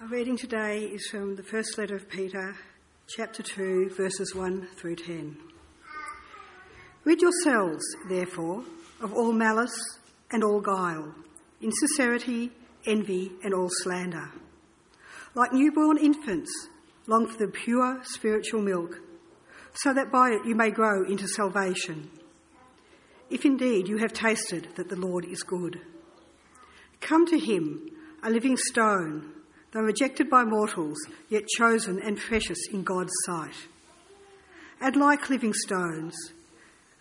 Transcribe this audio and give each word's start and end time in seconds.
Our 0.00 0.06
reading 0.06 0.36
today 0.36 0.84
is 0.84 1.08
from 1.10 1.34
the 1.34 1.42
first 1.42 1.76
letter 1.76 1.96
of 1.96 2.08
Peter, 2.08 2.54
chapter 3.08 3.42
2, 3.42 3.94
verses 3.96 4.32
1 4.32 4.68
through 4.76 4.94
10. 4.94 5.36
Rid 7.02 7.20
yourselves, 7.20 7.82
therefore, 8.08 8.62
of 9.00 9.12
all 9.12 9.32
malice 9.32 9.98
and 10.30 10.44
all 10.44 10.60
guile, 10.60 11.12
insincerity, 11.60 12.52
envy, 12.86 13.32
and 13.42 13.52
all 13.52 13.68
slander. 13.82 14.30
Like 15.34 15.52
newborn 15.52 15.98
infants, 15.98 16.68
long 17.08 17.26
for 17.26 17.38
the 17.38 17.48
pure 17.50 18.00
spiritual 18.04 18.62
milk, 18.62 19.00
so 19.74 19.92
that 19.92 20.12
by 20.12 20.28
it 20.28 20.46
you 20.46 20.54
may 20.54 20.70
grow 20.70 21.04
into 21.06 21.26
salvation. 21.26 22.08
If 23.30 23.44
indeed 23.44 23.88
you 23.88 23.96
have 23.96 24.12
tasted 24.12 24.68
that 24.76 24.90
the 24.90 25.00
Lord 25.00 25.24
is 25.24 25.42
good. 25.42 25.80
Come 27.00 27.26
to 27.26 27.38
him, 27.40 27.90
a 28.22 28.30
living 28.30 28.56
stone 28.56 29.34
though 29.72 29.80
rejected 29.80 30.30
by 30.30 30.44
mortals, 30.44 30.98
yet 31.28 31.46
chosen 31.56 32.00
and 32.02 32.18
precious 32.18 32.58
in 32.72 32.82
God's 32.82 33.12
sight. 33.26 33.54
And 34.80 34.96
like 34.96 35.28
living 35.28 35.52
stones, 35.52 36.14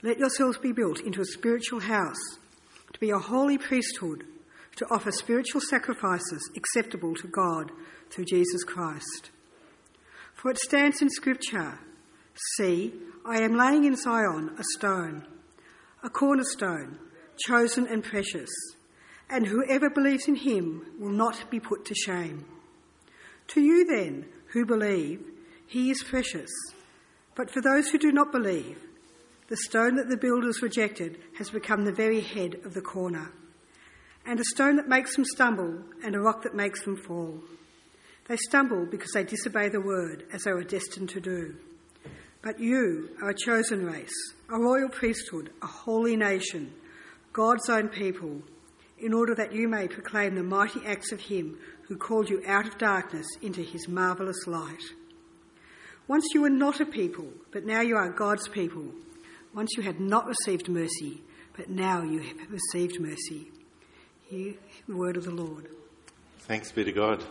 let 0.04 0.20
yourselves 0.20 0.58
be 0.58 0.72
built 0.72 1.00
into 1.02 1.22
a 1.22 1.26
spiritual 1.26 1.80
house, 1.80 2.40
to 2.94 3.00
be 3.00 3.10
a 3.10 3.18
holy 3.18 3.58
priesthood, 3.58 4.26
to 4.76 4.86
offer 4.92 5.12
spiritual 5.12 5.62
sacrifices 5.62 6.50
acceptable 6.56 7.16
to 7.16 7.28
God 7.28 7.72
through 8.10 8.26
Jesus 8.26 8.64
Christ. 8.64 9.32
For 10.36 10.52
it 10.52 10.60
stands 10.60 11.02
in 11.02 11.10
Scripture 11.10 11.80
See, 12.56 12.94
I 13.26 13.42
am 13.42 13.58
laying 13.58 13.86
in 13.86 13.96
Zion 13.96 14.56
a 14.60 14.64
stone, 14.78 15.26
a 16.04 16.10
cornerstone, 16.10 17.00
chosen 17.48 17.88
and 17.88 18.04
precious, 18.04 18.50
and 19.30 19.48
whoever 19.48 19.90
believes 19.90 20.28
in 20.28 20.36
him 20.36 20.86
will 21.00 21.12
not 21.12 21.50
be 21.50 21.60
put 21.60 21.86
to 21.86 21.96
shame. 21.96 22.46
To 23.50 23.62
you, 23.62 23.86
then, 23.86 24.26
who 24.48 24.66
believe, 24.66 25.22
he 25.66 25.92
is 25.92 26.04
precious. 26.04 26.50
But 27.36 27.52
for 27.52 27.62
those 27.62 27.90
who 27.90 27.98
do 27.98 28.12
not 28.12 28.32
believe, 28.32 28.80
the 29.48 29.58
stone 29.58 29.96
that 29.96 30.10
the 30.10 30.18
builders 30.18 30.62
rejected 30.62 31.18
has 31.38 31.50
become 31.50 31.86
the 31.86 31.94
very 31.94 32.20
head 32.20 32.56
of 32.66 32.74
the 32.74 32.82
corner, 32.82 33.32
and 34.26 34.40
a 34.40 34.44
stone 34.44 34.76
that 34.76 34.90
makes 34.90 35.16
them 35.16 35.24
stumble, 35.24 35.82
and 36.04 36.16
a 36.16 36.20
rock 36.20 36.44
that 36.44 36.56
makes 36.56 36.84
them 36.84 36.98
fall. 36.98 37.40
They 38.28 38.36
stumble 38.36 38.86
because 38.86 39.12
they 39.14 39.24
disobey 39.24 39.70
the 39.70 39.80
word, 39.80 40.26
as 40.34 40.44
they 40.44 40.52
were 40.52 40.64
destined 40.64 41.10
to 41.10 41.22
do. 41.22 41.56
But 42.42 42.60
you 42.60 43.10
are 43.22 43.30
a 43.30 43.38
chosen 43.38 43.86
race, 43.86 44.34
a 44.50 44.60
royal 44.60 44.90
priesthood, 44.90 45.52
a 45.62 45.68
holy 45.68 46.18
nation, 46.18 46.74
God's 47.32 47.70
own 47.70 47.88
people, 47.88 48.42
in 49.00 49.14
order 49.14 49.36
that 49.36 49.54
you 49.54 49.68
may 49.68 49.88
proclaim 49.88 50.36
the 50.36 50.44
mighty 50.44 50.86
acts 50.86 51.12
of 51.12 51.22
Him 51.22 51.58
who 51.88 51.96
called 51.96 52.30
you 52.30 52.44
out 52.46 52.68
of 52.68 52.78
darkness 52.78 53.26
into 53.42 53.62
his 53.62 53.88
marvellous 53.88 54.46
light. 54.46 54.84
Once 56.08 56.26
you 56.34 56.42
were 56.42 56.50
not 56.50 56.82
a 56.82 56.86
people, 56.86 57.28
but 57.52 57.66
now 57.66 57.82
you 57.82 57.96
are 57.96 58.10
God's 58.10 58.48
people. 58.50 58.86
Once 59.54 59.72
you 59.78 59.84
had 59.84 60.00
not 60.00 60.28
received 60.28 60.68
mercy, 60.68 61.22
but 61.56 61.70
now 61.70 62.04
you 62.04 62.20
have 62.20 62.52
received 62.52 63.00
mercy. 63.00 63.50
Hear 64.30 64.54
the 64.88 64.96
word 64.96 65.16
of 65.16 65.24
the 65.24 65.32
Lord. 65.32 65.68
Thanks 66.40 66.72
be 66.72 66.84
to 66.84 66.92
God. 66.92 67.24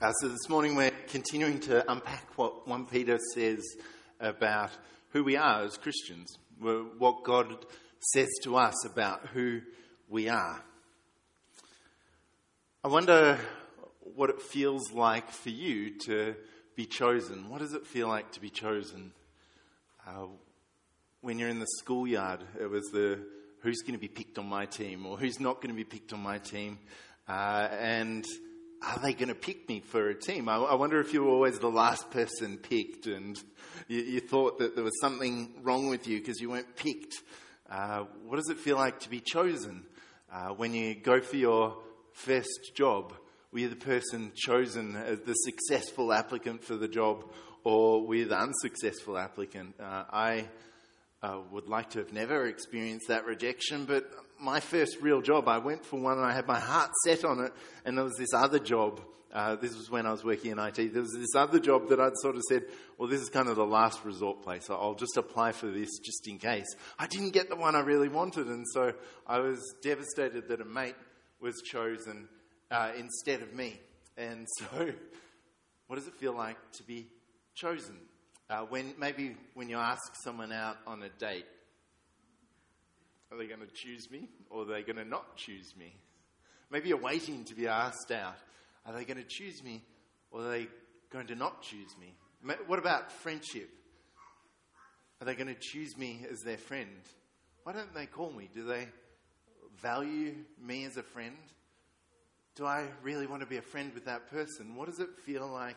Uh, 0.00 0.12
so 0.12 0.28
this 0.28 0.48
morning 0.48 0.74
we're 0.74 0.90
continuing 1.08 1.60
to 1.60 1.90
unpack 1.90 2.26
what 2.36 2.66
1 2.66 2.86
Peter 2.86 3.18
says 3.34 3.60
about 4.20 4.70
who 5.10 5.22
we 5.22 5.36
are 5.36 5.62
as 5.62 5.76
Christians, 5.76 6.38
what 6.58 7.24
God 7.24 7.66
says 8.02 8.28
to 8.42 8.56
us 8.56 8.84
about 8.84 9.26
who 9.32 9.60
we 10.08 10.28
are. 10.28 10.62
I 12.84 12.88
wonder 12.88 13.38
what 14.00 14.28
it 14.28 14.42
feels 14.42 14.92
like 14.92 15.30
for 15.30 15.50
you 15.50 15.98
to 16.06 16.34
be 16.74 16.84
chosen. 16.84 17.48
What 17.48 17.60
does 17.60 17.74
it 17.74 17.86
feel 17.86 18.08
like 18.08 18.32
to 18.32 18.40
be 18.40 18.50
chosen? 18.50 19.12
Uh, 20.06 20.26
when 21.20 21.38
you're 21.38 21.48
in 21.48 21.60
the 21.60 21.66
schoolyard, 21.78 22.40
it 22.60 22.66
was 22.66 22.84
the 22.92 23.20
who's 23.60 23.82
going 23.82 23.94
to 23.94 24.00
be 24.00 24.08
picked 24.08 24.38
on 24.38 24.48
my 24.48 24.66
team 24.66 25.06
or 25.06 25.16
who's 25.16 25.38
not 25.38 25.56
going 25.56 25.68
to 25.68 25.76
be 25.76 25.84
picked 25.84 26.12
on 26.12 26.20
my 26.20 26.38
team, 26.38 26.80
uh, 27.28 27.68
and 27.78 28.24
are 28.84 28.98
they 28.98 29.12
going 29.12 29.28
to 29.28 29.34
pick 29.36 29.68
me 29.68 29.78
for 29.78 30.08
a 30.08 30.14
team? 30.14 30.48
I, 30.48 30.56
I, 30.56 30.74
wonder 30.74 31.00
if 31.00 31.12
you 31.12 31.22
were 31.22 31.30
always 31.30 31.60
the 31.60 31.68
last 31.68 32.10
person 32.10 32.58
picked 32.58 33.06
and 33.06 33.40
you, 33.86 34.00
you 34.00 34.20
thought 34.20 34.58
that 34.58 34.74
there 34.74 34.82
was 34.82 35.00
something 35.00 35.52
wrong 35.62 35.88
with 35.88 36.08
you 36.08 36.18
because 36.18 36.40
you 36.40 36.50
weren't 36.50 36.74
picked. 36.74 37.22
Uh, 37.72 38.04
what 38.26 38.36
does 38.36 38.50
it 38.50 38.58
feel 38.58 38.76
like 38.76 39.00
to 39.00 39.08
be 39.08 39.18
chosen 39.18 39.82
uh, 40.30 40.48
when 40.48 40.74
you 40.74 40.94
go 40.94 41.22
for 41.22 41.36
your 41.36 41.74
first 42.12 42.72
job? 42.74 43.14
Were 43.50 43.60
you 43.60 43.70
the 43.70 43.76
person 43.76 44.30
chosen 44.34 44.94
as 44.94 45.20
the 45.20 45.32
successful 45.32 46.12
applicant 46.12 46.62
for 46.62 46.76
the 46.76 46.86
job, 46.86 47.24
or 47.64 48.06
were 48.06 48.16
you 48.16 48.24
the 48.26 48.38
unsuccessful 48.38 49.16
applicant? 49.16 49.74
Uh, 49.80 50.04
I 50.12 50.48
uh, 51.22 51.38
would 51.50 51.66
like 51.66 51.88
to 51.90 52.00
have 52.00 52.12
never 52.12 52.46
experienced 52.46 53.08
that 53.08 53.24
rejection, 53.24 53.86
but 53.86 54.04
my 54.38 54.60
first 54.60 54.98
real 55.00 55.22
job, 55.22 55.48
I 55.48 55.56
went 55.56 55.86
for 55.86 55.98
one 55.98 56.18
and 56.18 56.26
I 56.26 56.34
had 56.34 56.46
my 56.46 56.60
heart 56.60 56.90
set 57.06 57.24
on 57.24 57.40
it, 57.40 57.52
and 57.86 57.96
there 57.96 58.04
was 58.04 58.16
this 58.18 58.34
other 58.34 58.58
job. 58.58 59.00
Uh, 59.32 59.56
this 59.56 59.74
was 59.74 59.90
when 59.90 60.04
I 60.04 60.10
was 60.10 60.22
working 60.22 60.50
in 60.50 60.58
IT. 60.58 60.92
There 60.92 61.00
was 61.00 61.14
this 61.14 61.34
other 61.34 61.58
job 61.58 61.88
that 61.88 61.98
I'd 61.98 62.16
sort 62.16 62.36
of 62.36 62.42
said, 62.48 62.64
well, 62.98 63.08
this 63.08 63.22
is 63.22 63.30
kind 63.30 63.48
of 63.48 63.56
the 63.56 63.64
last 63.66 64.04
resort 64.04 64.42
place. 64.42 64.68
I'll 64.68 64.94
just 64.94 65.16
apply 65.16 65.52
for 65.52 65.68
this 65.68 65.88
just 66.04 66.28
in 66.28 66.38
case. 66.38 66.66
I 66.98 67.06
didn't 67.06 67.30
get 67.30 67.48
the 67.48 67.56
one 67.56 67.74
I 67.74 67.80
really 67.80 68.08
wanted, 68.08 68.48
and 68.48 68.66
so 68.72 68.92
I 69.26 69.38
was 69.38 69.58
devastated 69.82 70.48
that 70.48 70.60
a 70.60 70.66
mate 70.66 70.96
was 71.40 71.62
chosen 71.62 72.28
uh, 72.70 72.90
instead 72.98 73.40
of 73.40 73.54
me. 73.54 73.80
And 74.18 74.46
so, 74.58 74.66
what 75.86 75.96
does 75.96 76.08
it 76.08 76.14
feel 76.14 76.34
like 76.34 76.58
to 76.72 76.82
be 76.82 77.06
chosen? 77.54 77.96
Uh, 78.50 78.60
when 78.68 78.92
maybe 78.98 79.34
when 79.54 79.70
you 79.70 79.78
ask 79.78 80.14
someone 80.22 80.52
out 80.52 80.76
on 80.86 81.02
a 81.02 81.08
date, 81.18 81.46
are 83.30 83.38
they 83.38 83.46
going 83.46 83.60
to 83.60 83.74
choose 83.74 84.10
me 84.10 84.28
or 84.50 84.62
are 84.62 84.66
they 84.66 84.82
going 84.82 84.96
to 84.96 85.06
not 85.06 85.36
choose 85.36 85.74
me? 85.74 85.94
Maybe 86.70 86.90
you're 86.90 86.98
waiting 86.98 87.44
to 87.44 87.54
be 87.54 87.66
asked 87.66 88.10
out. 88.10 88.36
Are 88.86 88.92
they 88.92 89.04
going 89.04 89.18
to 89.18 89.28
choose 89.28 89.62
me 89.62 89.82
or 90.30 90.40
are 90.40 90.50
they 90.50 90.66
going 91.10 91.26
to 91.28 91.34
not 91.34 91.62
choose 91.62 91.94
me? 92.00 92.14
What 92.66 92.78
about 92.78 93.12
friendship? 93.12 93.70
Are 95.20 95.24
they 95.24 95.34
going 95.34 95.54
to 95.54 95.60
choose 95.60 95.96
me 95.96 96.26
as 96.30 96.42
their 96.42 96.56
friend? 96.56 96.90
Why 97.62 97.72
don't 97.72 97.94
they 97.94 98.06
call 98.06 98.32
me? 98.32 98.48
Do 98.52 98.64
they 98.64 98.88
value 99.80 100.34
me 100.60 100.84
as 100.84 100.96
a 100.96 101.02
friend? 101.02 101.36
Do 102.56 102.66
I 102.66 102.86
really 103.02 103.26
want 103.26 103.42
to 103.42 103.46
be 103.46 103.56
a 103.56 103.62
friend 103.62 103.92
with 103.94 104.04
that 104.06 104.30
person? 104.30 104.74
What 104.74 104.86
does 104.86 104.98
it 104.98 105.08
feel 105.24 105.46
like 105.46 105.76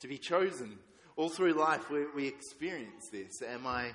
to 0.00 0.08
be 0.08 0.18
chosen? 0.18 0.78
All 1.16 1.28
through 1.28 1.54
life, 1.54 1.90
we, 1.90 2.04
we 2.14 2.26
experience 2.28 3.08
this. 3.10 3.40
Am 3.40 3.66
I 3.66 3.94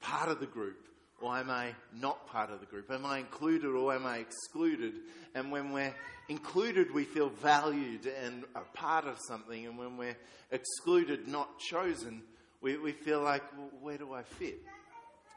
part 0.00 0.28
of 0.28 0.40
the 0.40 0.46
group? 0.46 0.88
Or 1.20 1.36
am 1.36 1.50
I 1.50 1.74
not 1.94 2.26
part 2.26 2.50
of 2.50 2.60
the 2.60 2.66
group? 2.66 2.90
Am 2.90 3.06
I 3.06 3.18
included 3.18 3.68
or 3.68 3.94
am 3.94 4.04
I 4.04 4.18
excluded? 4.18 4.94
And 5.34 5.50
when 5.50 5.72
we're 5.72 5.94
included, 6.28 6.92
we 6.92 7.04
feel 7.04 7.30
valued 7.30 8.06
and 8.22 8.44
a 8.54 8.60
part 8.76 9.06
of 9.06 9.18
something. 9.26 9.66
And 9.66 9.78
when 9.78 9.96
we're 9.96 10.16
excluded, 10.50 11.26
not 11.26 11.58
chosen, 11.58 12.22
we, 12.60 12.76
we 12.76 12.92
feel 12.92 13.22
like, 13.22 13.42
well, 13.56 13.70
where 13.80 13.96
do 13.96 14.12
I 14.12 14.22
fit? 14.22 14.60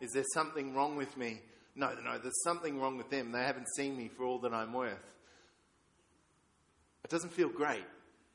Is 0.02 0.12
there 0.14 0.26
something 0.34 0.74
wrong 0.74 0.96
with 0.96 1.16
me? 1.18 1.42
No, 1.76 1.94
no, 2.04 2.18
there's 2.18 2.44
something 2.44 2.80
wrong 2.80 2.98
with 2.98 3.10
them. 3.10 3.32
They 3.32 3.44
haven't 3.44 3.68
seen 3.76 3.98
me 3.98 4.10
for 4.10 4.24
all 4.24 4.40
that 4.40 4.54
I'm 4.54 4.74
worth. 4.74 5.14
It 7.06 7.10
doesn't 7.10 7.32
feel 7.32 7.50
great 7.50 7.86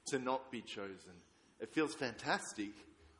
to 0.06 0.19
not 0.19 0.50
be 0.50 0.62
chosen. 0.62 1.12
It 1.60 1.72
feels 1.72 1.94
fantastic 1.94 2.72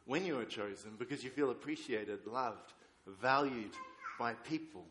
when 0.07 0.25
you 0.25 0.39
are 0.39 0.45
chosen 0.45 0.93
because 0.99 1.23
you 1.23 1.31
feel 1.31 1.51
appreciated, 1.51 2.21
loved, 2.27 2.73
valued 3.21 3.73
by 4.19 4.35
people. 4.35 4.85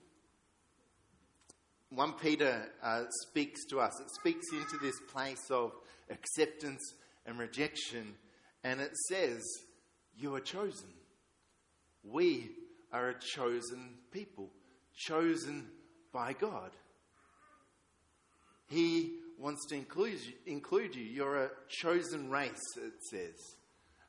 1 1.90 2.14
Peter 2.14 2.70
uh, 2.82 3.04
speaks 3.28 3.66
to 3.66 3.80
us. 3.80 4.00
It 4.00 4.10
speaks 4.20 4.46
into 4.52 4.78
this 4.82 5.00
place 5.12 5.52
of 5.52 5.74
acceptance 6.10 6.82
and 7.26 7.38
rejection, 7.38 8.16
and 8.64 8.82
it 8.82 8.96
says, 9.10 9.42
You 10.18 10.36
are 10.36 10.40
chosen. 10.40 10.90
We 12.04 12.50
are 12.92 13.10
a 13.10 13.20
chosen 13.20 13.96
people 14.12 14.50
chosen 14.96 15.68
by 16.12 16.34
God. 16.34 16.72
He 18.68 19.18
wants 19.38 19.66
to 19.68 19.76
include 19.76 20.20
you, 20.26 20.34
include 20.46 20.96
you. 20.96 21.04
You're 21.04 21.44
a 21.44 21.50
chosen 21.70 22.30
race, 22.30 22.78
it 22.78 22.94
says. 23.10 23.36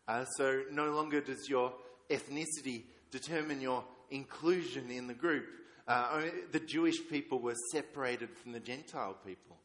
Uh, 0.06 0.24
so 0.36 0.62
no 0.70 0.92
longer 0.92 1.20
does 1.20 1.48
your 1.48 1.72
ethnicity 2.10 2.84
determine 3.10 3.60
your 3.60 3.84
inclusion 4.10 4.90
in 4.90 5.06
the 5.06 5.14
group. 5.14 5.46
Uh, 5.86 6.22
the 6.52 6.60
Jewish 6.60 6.96
people 7.10 7.38
were 7.38 7.56
separated 7.72 8.30
from 8.30 8.52
the 8.52 8.60
Gentile 8.60 9.16
people. 9.26 9.56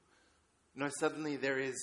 No, 0.75 0.89
suddenly 0.99 1.37
there 1.37 1.59
is 1.59 1.75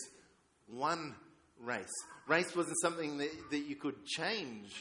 one 0.67 1.15
race. 1.61 1.93
Race 2.29 2.55
wasn't 2.55 2.81
something 2.81 3.19
that, 3.19 3.31
that 3.51 3.69
you 3.69 3.77
could 3.77 4.05
change, 4.05 4.75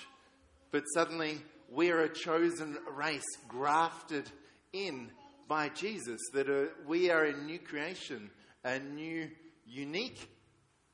but 0.72 0.84
suddenly 0.94 1.38
we're 1.70 2.02
a 2.02 2.14
chosen 2.14 2.78
race, 2.96 3.24
grafted 3.48 4.30
in 4.74 5.10
by 5.48 5.70
Jesus, 5.70 6.20
that 6.34 6.50
are, 6.50 6.70
we 6.88 7.10
are 7.12 7.26
a 7.26 7.38
new 7.44 7.60
creation, 7.60 8.30
a 8.64 8.80
new 8.80 9.30
unique 9.66 10.28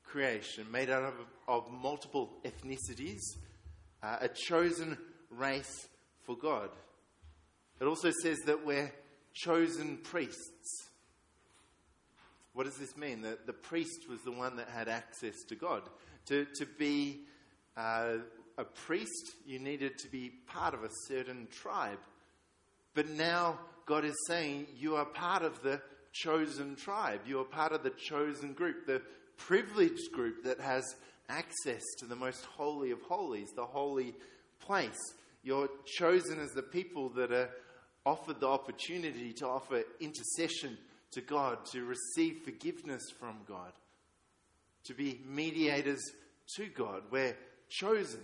creation 0.04 0.70
made 0.70 0.90
out 0.90 1.04
of, 1.04 1.14
of 1.48 1.70
multiple 1.70 2.30
ethnicities, 2.44 3.20
uh, 4.02 4.18
a 4.20 4.28
chosen 4.28 4.98
race 5.30 5.88
for 6.24 6.36
God. 6.36 6.70
It 7.80 7.84
also 7.84 8.10
says 8.22 8.38
that 8.46 8.64
we're 8.64 8.92
chosen 9.34 9.98
priests. 9.98 10.88
What 12.54 12.64
does 12.64 12.76
this 12.76 12.96
mean? 12.96 13.22
That 13.22 13.46
the 13.46 13.52
priest 13.52 14.08
was 14.08 14.20
the 14.22 14.32
one 14.32 14.56
that 14.56 14.68
had 14.68 14.88
access 14.88 15.42
to 15.48 15.54
God. 15.54 15.82
To, 16.26 16.46
to 16.56 16.66
be 16.78 17.22
uh, 17.76 18.18
a 18.58 18.64
priest, 18.64 19.32
you 19.46 19.58
needed 19.58 19.98
to 19.98 20.08
be 20.08 20.30
part 20.46 20.74
of 20.74 20.84
a 20.84 20.90
certain 21.08 21.48
tribe. 21.50 21.98
But 22.94 23.08
now 23.08 23.58
God 23.86 24.04
is 24.04 24.14
saying 24.26 24.66
you 24.76 24.96
are 24.96 25.06
part 25.06 25.42
of 25.42 25.62
the 25.62 25.80
chosen 26.12 26.76
tribe. 26.76 27.20
You 27.26 27.40
are 27.40 27.44
part 27.44 27.72
of 27.72 27.82
the 27.82 27.90
chosen 27.90 28.52
group, 28.52 28.86
the 28.86 29.02
privileged 29.38 30.12
group 30.12 30.44
that 30.44 30.60
has 30.60 30.84
access 31.28 31.82
to 31.98 32.06
the 32.06 32.16
most 32.16 32.44
holy 32.44 32.90
of 32.90 33.00
holies, 33.02 33.48
the 33.56 33.64
holy 33.64 34.14
place. 34.60 35.14
You're 35.42 35.68
chosen 35.84 36.38
as 36.38 36.50
the 36.52 36.62
people 36.62 37.08
that 37.10 37.32
are 37.32 37.50
offered 38.04 38.40
the 38.40 38.48
opportunity 38.48 39.32
to 39.34 39.46
offer 39.48 39.82
intercession 40.00 40.78
to 41.12 41.20
God, 41.20 41.64
to 41.72 41.84
receive 41.84 42.42
forgiveness 42.44 43.02
from 43.18 43.38
God, 43.46 43.72
to 44.84 44.94
be 44.94 45.20
mediators 45.26 46.02
to 46.56 46.66
God. 46.66 47.02
We're 47.10 47.36
chosen. 47.68 48.20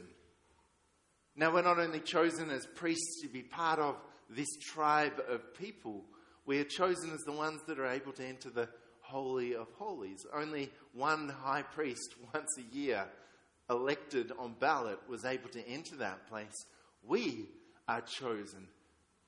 Now, 1.36 1.52
we're 1.52 1.62
not 1.62 1.78
only 1.78 2.00
chosen 2.00 2.50
as 2.50 2.66
priests 2.66 3.20
to 3.22 3.28
be 3.28 3.42
part 3.42 3.78
of 3.78 3.96
this 4.30 4.48
tribe 4.72 5.22
of 5.28 5.54
people, 5.54 6.04
we 6.46 6.58
are 6.58 6.64
chosen 6.64 7.12
as 7.12 7.20
the 7.20 7.32
ones 7.32 7.60
that 7.66 7.78
are 7.78 7.86
able 7.86 8.12
to 8.12 8.26
enter 8.26 8.50
the 8.50 8.68
Holy 9.00 9.54
of 9.54 9.68
Holies. 9.78 10.26
Only 10.34 10.70
one 10.94 11.28
high 11.28 11.62
priest 11.62 12.14
once 12.34 12.58
a 12.58 12.74
year, 12.74 13.06
elected 13.70 14.32
on 14.38 14.54
ballot, 14.58 14.98
was 15.08 15.24
able 15.24 15.48
to 15.50 15.68
enter 15.68 15.96
that 15.96 16.26
place. 16.28 16.64
We 17.08 17.46
are 17.88 18.02
chosen, 18.02 18.68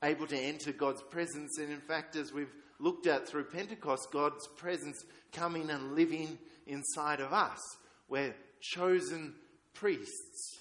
able 0.04 0.26
to 0.26 0.36
enter 0.36 0.72
God's 0.72 1.02
presence. 1.02 1.58
And 1.58 1.72
in 1.72 1.80
fact, 1.80 2.14
as 2.14 2.32
we've 2.32 2.52
looked 2.78 3.06
at 3.06 3.26
through 3.26 3.44
Pentecost, 3.44 4.08
God's 4.12 4.46
presence 4.56 5.02
coming 5.32 5.70
and 5.70 5.94
living 5.94 6.38
inside 6.66 7.20
of 7.20 7.32
us. 7.32 7.58
We're 8.08 8.34
chosen 8.60 9.34
priests. 9.72 10.58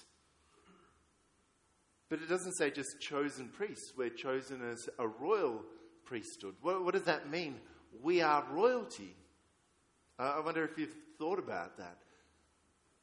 But 2.08 2.20
it 2.22 2.28
doesn't 2.28 2.56
say 2.56 2.70
just 2.70 3.00
chosen 3.00 3.48
priests, 3.48 3.92
we're 3.96 4.10
chosen 4.10 4.62
as 4.68 4.88
a 4.98 5.06
royal 5.06 5.62
priesthood. 6.04 6.54
What, 6.60 6.84
what 6.84 6.94
does 6.94 7.04
that 7.04 7.30
mean? 7.30 7.56
We 8.02 8.20
are 8.20 8.44
royalty. 8.50 9.14
I 10.18 10.40
wonder 10.40 10.64
if 10.64 10.76
you've 10.76 10.94
thought 11.18 11.38
about 11.38 11.76
that. 11.78 11.98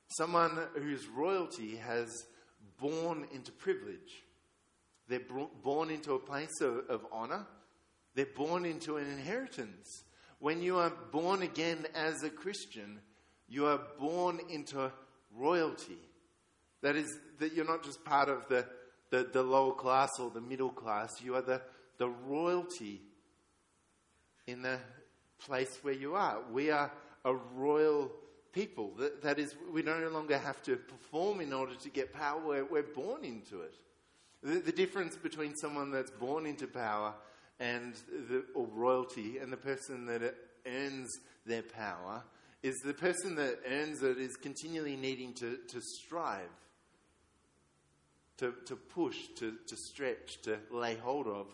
Someone 0.09 0.59
whose 0.75 1.07
royalty 1.07 1.77
has 1.77 2.25
born 2.79 3.27
into 3.33 3.51
privilege. 3.51 4.23
They're 5.07 5.21
born 5.63 5.89
into 5.89 6.13
a 6.13 6.19
place 6.19 6.61
of, 6.61 6.89
of 6.89 7.05
honor. 7.11 7.45
They're 8.15 8.25
born 8.25 8.65
into 8.65 8.97
an 8.97 9.09
inheritance. 9.09 10.03
When 10.39 10.61
you 10.61 10.77
are 10.77 10.91
born 11.11 11.41
again 11.41 11.85
as 11.95 12.23
a 12.23 12.29
Christian, 12.29 12.99
you 13.47 13.65
are 13.67 13.81
born 13.99 14.39
into 14.49 14.91
royalty. 15.35 15.97
That 16.81 16.95
is, 16.95 17.07
that 17.39 17.53
you're 17.53 17.65
not 17.65 17.83
just 17.83 18.03
part 18.03 18.29
of 18.29 18.47
the, 18.49 18.65
the, 19.09 19.27
the 19.31 19.43
lower 19.43 19.73
class 19.73 20.09
or 20.19 20.29
the 20.29 20.41
middle 20.41 20.69
class, 20.69 21.21
you 21.23 21.35
are 21.35 21.41
the, 21.41 21.61
the 21.97 22.09
royalty 22.09 23.01
in 24.45 24.61
the 24.61 24.79
place 25.39 25.79
where 25.81 25.93
you 25.93 26.15
are. 26.15 26.39
We 26.51 26.69
are 26.71 26.91
a 27.25 27.33
royal 27.33 28.11
people. 28.53 28.91
That, 28.97 29.21
that 29.23 29.39
is, 29.39 29.55
we 29.71 29.81
no 29.81 30.09
longer 30.09 30.37
have 30.37 30.61
to 30.63 30.75
perform 30.75 31.41
in 31.41 31.53
order 31.53 31.75
to 31.75 31.89
get 31.89 32.13
power, 32.13 32.39
we're, 32.39 32.65
we're 32.65 32.83
born 32.83 33.23
into 33.23 33.61
it. 33.61 33.75
The, 34.43 34.59
the, 34.59 34.71
difference 34.71 35.15
between 35.15 35.55
someone 35.55 35.91
that's 35.91 36.11
born 36.11 36.45
into 36.45 36.67
power 36.67 37.13
and 37.59 37.95
the, 38.29 38.45
or 38.53 38.67
royalty 38.67 39.39
and 39.39 39.51
the 39.51 39.57
person 39.57 40.05
that 40.05 40.35
earns 40.65 41.09
their 41.45 41.63
power 41.63 42.23
is 42.61 42.75
the 42.85 42.93
person 42.93 43.35
that 43.35 43.59
earns 43.69 44.03
it 44.03 44.17
is 44.17 44.35
continually 44.35 44.95
needing 44.95 45.33
to, 45.35 45.57
to 45.69 45.81
strive, 45.81 46.49
to, 48.37 48.53
to 48.65 48.75
push, 48.75 49.17
to, 49.37 49.55
to 49.67 49.75
stretch, 49.75 50.41
to 50.43 50.57
lay 50.71 50.95
hold 50.95 51.27
of. 51.27 51.47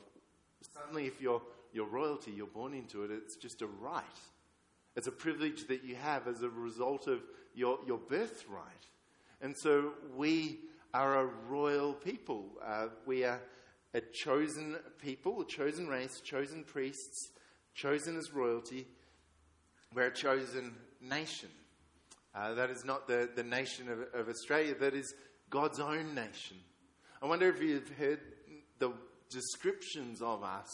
Suddenly, 0.73 1.07
if 1.07 1.21
you're, 1.21 1.41
you're 1.71 1.87
royalty, 1.87 2.31
you're 2.31 2.47
born 2.47 2.73
into 2.73 3.03
it, 3.03 3.11
it's 3.11 3.37
just 3.37 3.61
a 3.61 3.67
right. 3.67 4.03
It's 4.95 5.07
a 5.07 5.11
privilege 5.11 5.67
that 5.67 5.83
you 5.83 5.95
have 5.95 6.27
as 6.27 6.41
a 6.41 6.49
result 6.49 7.07
of 7.07 7.21
your, 7.55 7.79
your 7.87 7.97
birthright. 7.97 8.87
And 9.41 9.55
so 9.57 9.93
we 10.15 10.59
are 10.93 11.21
a 11.21 11.25
royal 11.47 11.93
people. 11.93 12.45
Uh, 12.63 12.87
we 13.05 13.23
are 13.23 13.41
a 13.93 14.01
chosen 14.01 14.77
people, 15.01 15.41
a 15.41 15.45
chosen 15.45 15.87
race, 15.87 16.21
chosen 16.21 16.63
priests, 16.63 17.29
chosen 17.73 18.17
as 18.17 18.31
royalty. 18.31 18.87
We're 19.93 20.07
a 20.07 20.13
chosen 20.13 20.73
nation. 21.01 21.49
Uh, 22.35 22.53
that 22.55 22.69
is 22.69 22.83
not 22.83 23.07
the, 23.07 23.29
the 23.35 23.43
nation 23.43 23.89
of, 23.89 23.99
of 24.19 24.29
Australia, 24.29 24.73
that 24.79 24.95
is 24.95 25.13
God's 25.49 25.79
own 25.79 26.15
nation. 26.15 26.57
I 27.21 27.27
wonder 27.27 27.47
if 27.47 27.61
you've 27.61 27.89
heard 27.89 28.19
the 28.79 28.91
descriptions 29.29 30.21
of 30.21 30.43
us 30.43 30.67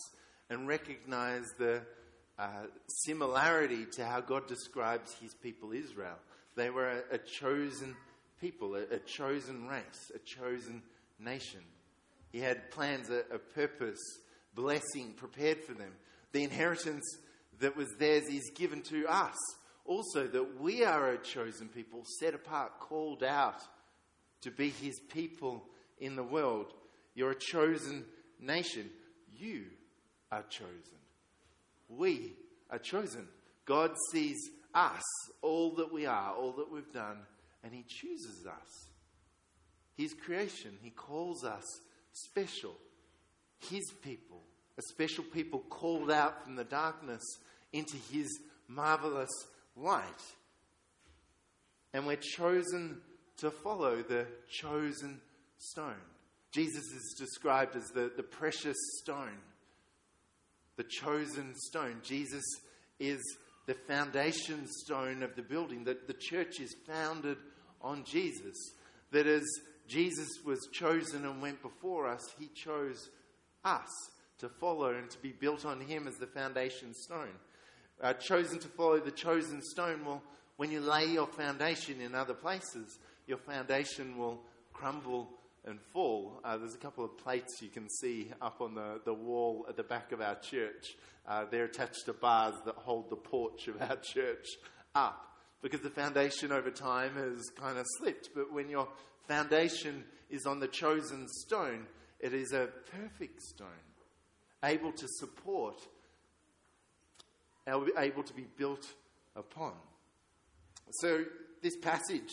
and 0.49 0.67
recognize 0.67 1.45
the 1.57 1.81
uh, 2.39 2.67
similarity 2.87 3.85
to 3.85 4.05
how 4.05 4.21
God 4.21 4.47
describes 4.47 5.13
his 5.21 5.33
people 5.33 5.73
Israel. 5.73 6.17
They 6.55 6.69
were 6.69 6.89
a, 6.89 7.15
a 7.15 7.17
chosen 7.17 7.95
people, 8.39 8.75
a, 8.75 8.83
a, 8.95 8.99
chosen 8.99 9.67
race, 9.67 10.11
a 10.15 10.19
chosen 10.19 10.81
nation. 11.19 11.59
He 12.31 12.39
had 12.39 12.71
plans, 12.71 13.09
a, 13.09 13.23
a 13.33 13.39
purpose, 13.39 13.99
blessing 14.55 15.13
prepared 15.17 15.63
for 15.65 15.73
them. 15.73 15.91
The 16.31 16.43
inheritance 16.43 17.03
that 17.59 17.75
was 17.75 17.93
theirs 17.99 18.27
is 18.29 18.51
given 18.55 18.83
to 18.83 19.05
us. 19.07 19.35
Also, 19.85 20.27
that 20.27 20.61
we 20.61 20.85
are 20.85 21.09
a 21.09 21.17
chosen 21.17 21.67
people, 21.67 22.03
set 22.19 22.33
apart, 22.33 22.79
called 22.79 23.23
out 23.23 23.61
to 24.41 24.51
be 24.51 24.69
his 24.69 24.99
people 25.11 25.65
in 25.99 26.15
the 26.15 26.23
world. 26.23 26.73
You're 27.15 27.31
a 27.31 27.35
chosen 27.35 28.05
nation. 28.39 28.89
You 29.35 29.65
are 30.31 30.43
chosen. 30.43 30.98
We 31.89 32.35
are 32.69 32.79
chosen. 32.79 33.27
God 33.65 33.91
sees 34.11 34.37
us, 34.73 35.03
all 35.41 35.75
that 35.75 35.91
we 35.91 36.05
are, 36.05 36.33
all 36.33 36.53
that 36.53 36.71
we've 36.71 36.91
done, 36.93 37.17
and 37.63 37.73
he 37.73 37.83
chooses 37.87 38.45
us. 38.45 38.89
His 39.97 40.13
creation, 40.13 40.77
he 40.81 40.91
calls 40.91 41.43
us 41.43 41.63
special. 42.13 42.75
His 43.69 43.91
people, 44.01 44.41
a 44.77 44.81
special 44.83 45.23
people 45.25 45.59
called 45.69 46.09
out 46.09 46.43
from 46.43 46.55
the 46.55 46.63
darkness 46.63 47.23
into 47.73 47.97
his 48.11 48.27
marvelous 48.67 49.29
light. 49.75 50.03
And 51.93 52.05
we're 52.05 52.15
chosen 52.15 53.01
to 53.37 53.51
follow 53.51 54.01
the 54.01 54.25
chosen 54.49 55.19
stone. 55.57 56.01
Jesus 56.51 56.85
is 56.85 57.15
described 57.17 57.75
as 57.75 57.89
the, 57.89 58.11
the 58.15 58.23
precious 58.23 58.77
stone, 59.01 59.37
the 60.79 60.83
chosen 60.85 61.53
stone. 61.55 61.97
Jesus 62.01 62.45
is 63.01 63.19
the 63.65 63.73
foundation 63.73 64.65
stone 64.65 65.21
of 65.23 65.35
the 65.35 65.41
building, 65.41 65.83
that 65.83 66.07
the 66.07 66.13
church 66.13 66.61
is 66.61 66.73
founded 66.87 67.35
on 67.81 68.05
Jesus. 68.05 68.55
That 69.11 69.27
as 69.27 69.43
Jesus 69.89 70.29
was 70.45 70.69
chosen 70.71 71.25
and 71.25 71.41
went 71.41 71.61
before 71.61 72.07
us, 72.07 72.21
he 72.39 72.47
chose 72.55 73.09
us 73.65 73.89
to 74.37 74.47
follow 74.47 74.91
and 74.91 75.09
to 75.09 75.21
be 75.21 75.33
built 75.33 75.65
on 75.65 75.81
him 75.81 76.07
as 76.07 76.15
the 76.15 76.27
foundation 76.27 76.93
stone. 76.93 77.35
Uh, 78.01 78.13
chosen 78.13 78.57
to 78.59 78.69
follow 78.69 78.99
the 78.99 79.11
chosen 79.11 79.61
stone, 79.61 80.05
well, 80.05 80.23
when 80.55 80.71
you 80.71 80.79
lay 80.79 81.07
your 81.07 81.27
foundation 81.27 81.99
in 81.99 82.15
other 82.15 82.33
places, 82.33 82.99
your 83.27 83.37
foundation 83.37 84.17
will 84.17 84.39
crumble 84.71 85.27
and 85.65 85.79
fall. 85.93 86.39
Uh, 86.43 86.57
there's 86.57 86.75
a 86.75 86.79
couple 86.79 87.03
of 87.03 87.17
plates 87.17 87.61
you 87.61 87.69
can 87.69 87.89
see 87.89 88.31
up 88.41 88.61
on 88.61 88.75
the, 88.75 89.01
the 89.05 89.13
wall 89.13 89.65
at 89.69 89.77
the 89.77 89.83
back 89.83 90.11
of 90.11 90.21
our 90.21 90.35
church. 90.35 90.95
Uh, 91.27 91.45
they're 91.49 91.65
attached 91.65 92.05
to 92.05 92.13
bars 92.13 92.55
that 92.65 92.75
hold 92.75 93.09
the 93.09 93.15
porch 93.15 93.67
of 93.67 93.81
our 93.81 93.95
church 94.01 94.47
up 94.95 95.25
because 95.61 95.81
the 95.81 95.89
foundation 95.89 96.51
over 96.51 96.71
time 96.71 97.13
has 97.15 97.49
kind 97.55 97.77
of 97.77 97.85
slipped. 97.97 98.29
But 98.33 98.53
when 98.53 98.69
your 98.69 98.87
foundation 99.27 100.03
is 100.29 100.45
on 100.45 100.59
the 100.59 100.67
chosen 100.67 101.27
stone, 101.27 101.85
it 102.19 102.33
is 102.33 102.51
a 102.51 102.69
perfect 102.91 103.41
stone, 103.41 103.67
able 104.63 104.91
to 104.91 105.07
support, 105.07 105.79
able 107.67 108.23
to 108.23 108.33
be 108.33 108.47
built 108.57 108.85
upon. 109.35 109.73
So, 110.91 111.23
this 111.61 111.77
passage 111.77 112.31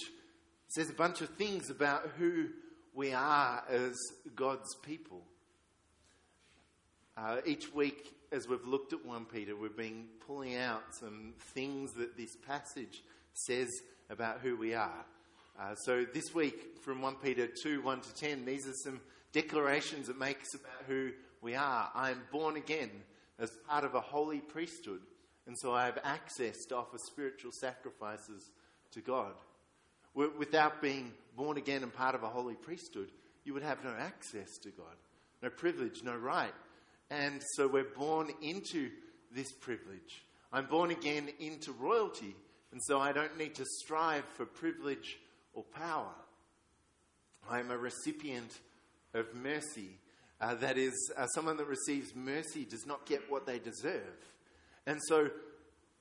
says 0.69 0.89
a 0.89 0.95
bunch 0.95 1.21
of 1.21 1.29
things 1.31 1.69
about 1.69 2.11
who 2.17 2.49
we 2.97 3.13
are 3.13 3.63
as 3.69 3.95
God's 4.35 4.75
people. 4.77 5.21
Uh, 7.15 7.37
each 7.45 7.73
week 7.75 8.15
as 8.33 8.49
we've 8.49 8.67
looked 8.67 8.95
at 8.95 9.05
1 9.05 9.27
Peter, 9.27 9.55
we've 9.55 9.77
been 9.77 10.07
pulling 10.27 10.57
out 10.57 10.83
some 10.99 11.35
things 11.55 11.93
that 11.93 12.17
this 12.17 12.37
passage 12.37 13.03
says 13.35 13.69
about 14.09 14.41
who 14.41 14.57
we 14.57 14.75
are. 14.75 15.05
Uh, 15.61 15.75
so 15.75 16.07
this 16.15 16.35
week, 16.35 16.79
from 16.83 17.03
1 17.03 17.17
Peter 17.17 17.47
2 17.63 17.83
1 17.83 18.01
to 18.01 18.15
10, 18.15 18.47
these 18.47 18.67
are 18.67 18.75
some 18.83 19.01
declarations 19.31 20.09
it 20.09 20.19
makes 20.19 20.55
about 20.55 20.85
who 20.87 21.11
we 21.43 21.55
are. 21.55 21.91
I 21.95 22.11
am 22.11 22.23
born 22.33 22.57
again 22.57 22.91
as 23.39 23.51
part 23.69 23.85
of 23.85 23.95
a 23.95 24.01
holy 24.01 24.41
priesthood, 24.41 25.03
and 25.47 25.57
so 25.59 25.75
I 25.75 25.85
have 25.85 25.99
access 26.03 26.65
to 26.67 26.77
offer 26.77 26.97
spiritual 26.97 27.53
sacrifices 27.53 28.51
to 28.93 29.03
God. 29.03 29.35
Without 30.17 30.81
being 30.81 31.13
born 31.37 31.59
again 31.59 31.83
and 31.83 31.93
part 31.93 32.15
of 32.15 32.23
a 32.23 32.29
holy 32.29 32.55
priesthood, 32.55 33.11
you 33.45 33.53
would 33.53 33.63
have 33.63 33.85
no 33.85 33.95
access 33.99 34.57
to 34.63 34.71
God, 34.71 34.97
no 35.43 35.51
privilege, 35.51 36.03
no 36.03 36.17
right. 36.17 36.55
And 37.11 37.43
so 37.55 37.69
we're 37.69 37.85
born 37.85 38.31
into 38.41 38.91
this 39.31 39.53
privilege. 39.53 40.25
I'm 40.53 40.67
born 40.67 40.91
again 40.91 41.29
into 41.39 41.73
royalty, 41.73 42.35
and 42.73 42.81
so 42.85 42.99
I 42.99 43.13
don't 43.13 43.37
need 43.37 43.55
to 43.57 43.65
strive 43.65 44.25
for 44.35 44.47
privilege 44.47 45.19
or 45.53 45.63
power. 45.63 46.15
I'm 47.51 47.71
a 47.71 47.77
recipient 47.77 48.59
of 49.13 49.35
mercy. 49.35 49.99
Uh, 50.41 50.55
that 50.57 50.79
is, 50.79 51.13
uh, 51.17 51.27
someone 51.29 51.59
that 51.59 51.67
receives 51.67 52.15
mercy 52.15 52.65
does 52.65 52.87
not 52.87 53.07
get 53.07 53.31
what 53.31 53.47
they 53.47 53.59
deserve. 53.59 54.17
And 54.87 54.99
so, 55.09 55.31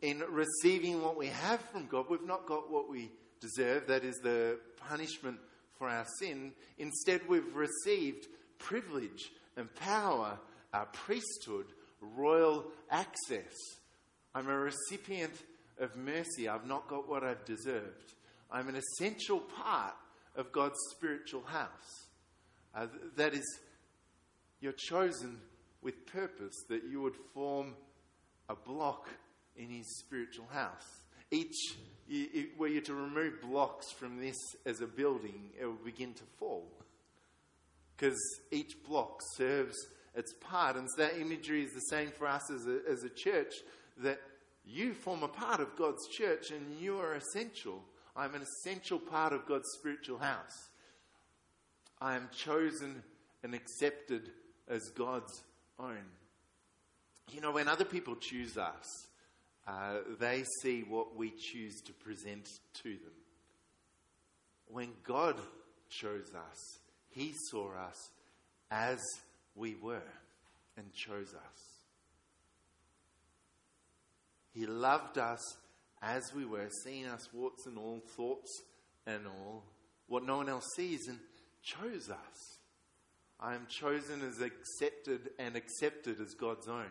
in 0.01 0.23
receiving 0.29 1.01
what 1.01 1.17
we 1.17 1.27
have 1.27 1.59
from 1.71 1.87
God, 1.87 2.05
we've 2.09 2.25
not 2.25 2.45
got 2.45 2.71
what 2.71 2.89
we 2.89 3.11
deserve, 3.45 3.87
that 3.87 4.03
is, 4.03 4.15
the 4.23 4.59
punishment 4.89 5.37
for 5.77 5.89
our 5.89 6.05
sin. 6.19 6.53
Instead, 6.77 7.21
we've 7.27 7.55
received 7.55 8.27
privilege 8.57 9.31
and 9.57 9.73
power, 9.75 10.37
our 10.73 10.85
priesthood, 10.87 11.65
royal 12.01 12.65
access. 12.89 13.53
I'm 14.33 14.47
a 14.47 14.57
recipient 14.57 15.33
of 15.79 15.95
mercy. 15.95 16.47
I've 16.47 16.65
not 16.65 16.87
got 16.87 17.07
what 17.07 17.23
I've 17.23 17.45
deserved. 17.45 18.13
I'm 18.51 18.69
an 18.69 18.75
essential 18.75 19.39
part 19.39 19.95
of 20.35 20.51
God's 20.51 20.77
spiritual 20.91 21.43
house. 21.43 22.09
Uh, 22.73 22.87
that 23.15 23.33
is, 23.33 23.59
you're 24.59 24.73
chosen 24.73 25.39
with 25.81 26.05
purpose, 26.05 26.55
that 26.69 26.83
you 26.89 27.01
would 27.01 27.15
form 27.33 27.75
a 28.49 28.55
block 28.55 29.09
in 29.55 29.69
His 29.69 29.99
spiritual 29.99 30.47
house. 30.51 31.05
Each, 31.31 31.75
you, 32.07 32.47
were 32.57 32.67
you 32.67 32.81
to 32.81 32.93
remove 32.93 33.41
blocks 33.41 33.91
from 33.91 34.19
this 34.19 34.37
as 34.65 34.81
a 34.81 34.87
building, 34.87 35.49
it 35.59 35.65
will 35.65 35.73
begin 35.73 36.13
to 36.13 36.23
fall. 36.37 36.67
Because 37.95 38.19
each 38.51 38.75
block 38.87 39.21
serves 39.35 39.75
its 40.13 40.33
part. 40.33 40.75
And 40.75 40.87
so 40.89 41.03
that 41.03 41.19
imagery 41.19 41.63
is 41.63 41.73
the 41.73 41.81
same 41.81 42.11
for 42.11 42.27
us 42.27 42.51
as 42.51 42.67
a, 42.67 42.79
as 42.89 43.03
a 43.03 43.09
church 43.09 43.53
that 43.97 44.19
you 44.65 44.93
form 44.93 45.23
a 45.23 45.27
part 45.27 45.59
of 45.59 45.75
God's 45.75 46.07
church 46.07 46.51
and 46.51 46.79
you 46.79 46.99
are 46.99 47.13
essential. 47.13 47.81
I'm 48.15 48.35
an 48.35 48.43
essential 48.43 48.99
part 48.99 49.33
of 49.33 49.45
God's 49.45 49.69
spiritual 49.79 50.17
house. 50.17 50.69
I 52.01 52.15
am 52.15 52.29
chosen 52.35 53.03
and 53.43 53.53
accepted 53.53 54.31
as 54.67 54.89
God's 54.89 55.43
own. 55.79 56.05
You 57.31 57.41
know, 57.41 57.51
when 57.51 57.67
other 57.67 57.85
people 57.85 58.15
choose 58.15 58.57
us, 58.57 59.07
uh, 59.67 59.97
they 60.19 60.43
see 60.61 60.81
what 60.81 61.15
we 61.15 61.31
choose 61.31 61.81
to 61.81 61.93
present 61.93 62.47
to 62.83 62.89
them. 62.89 63.13
When 64.67 64.89
God 65.03 65.39
chose 65.89 66.31
us, 66.35 66.79
He 67.09 67.33
saw 67.49 67.71
us 67.73 68.09
as 68.69 68.99
we 69.55 69.75
were 69.75 70.11
and 70.77 70.93
chose 70.93 71.33
us. 71.33 71.75
He 74.53 74.65
loved 74.65 75.17
us 75.17 75.41
as 76.01 76.33
we 76.35 76.45
were, 76.45 76.69
seeing 76.83 77.07
us 77.07 77.27
warts 77.33 77.65
and 77.65 77.77
all, 77.77 78.01
thoughts 78.15 78.63
and 79.05 79.25
all, 79.25 79.63
what 80.07 80.23
no 80.23 80.37
one 80.37 80.49
else 80.49 80.65
sees, 80.75 81.07
and 81.07 81.19
chose 81.61 82.09
us. 82.09 82.57
I 83.39 83.55
am 83.55 83.67
chosen 83.67 84.21
as 84.21 84.39
accepted 84.41 85.31
and 85.37 85.55
accepted 85.55 86.21
as 86.21 86.33
God's 86.35 86.67
own. 86.67 86.89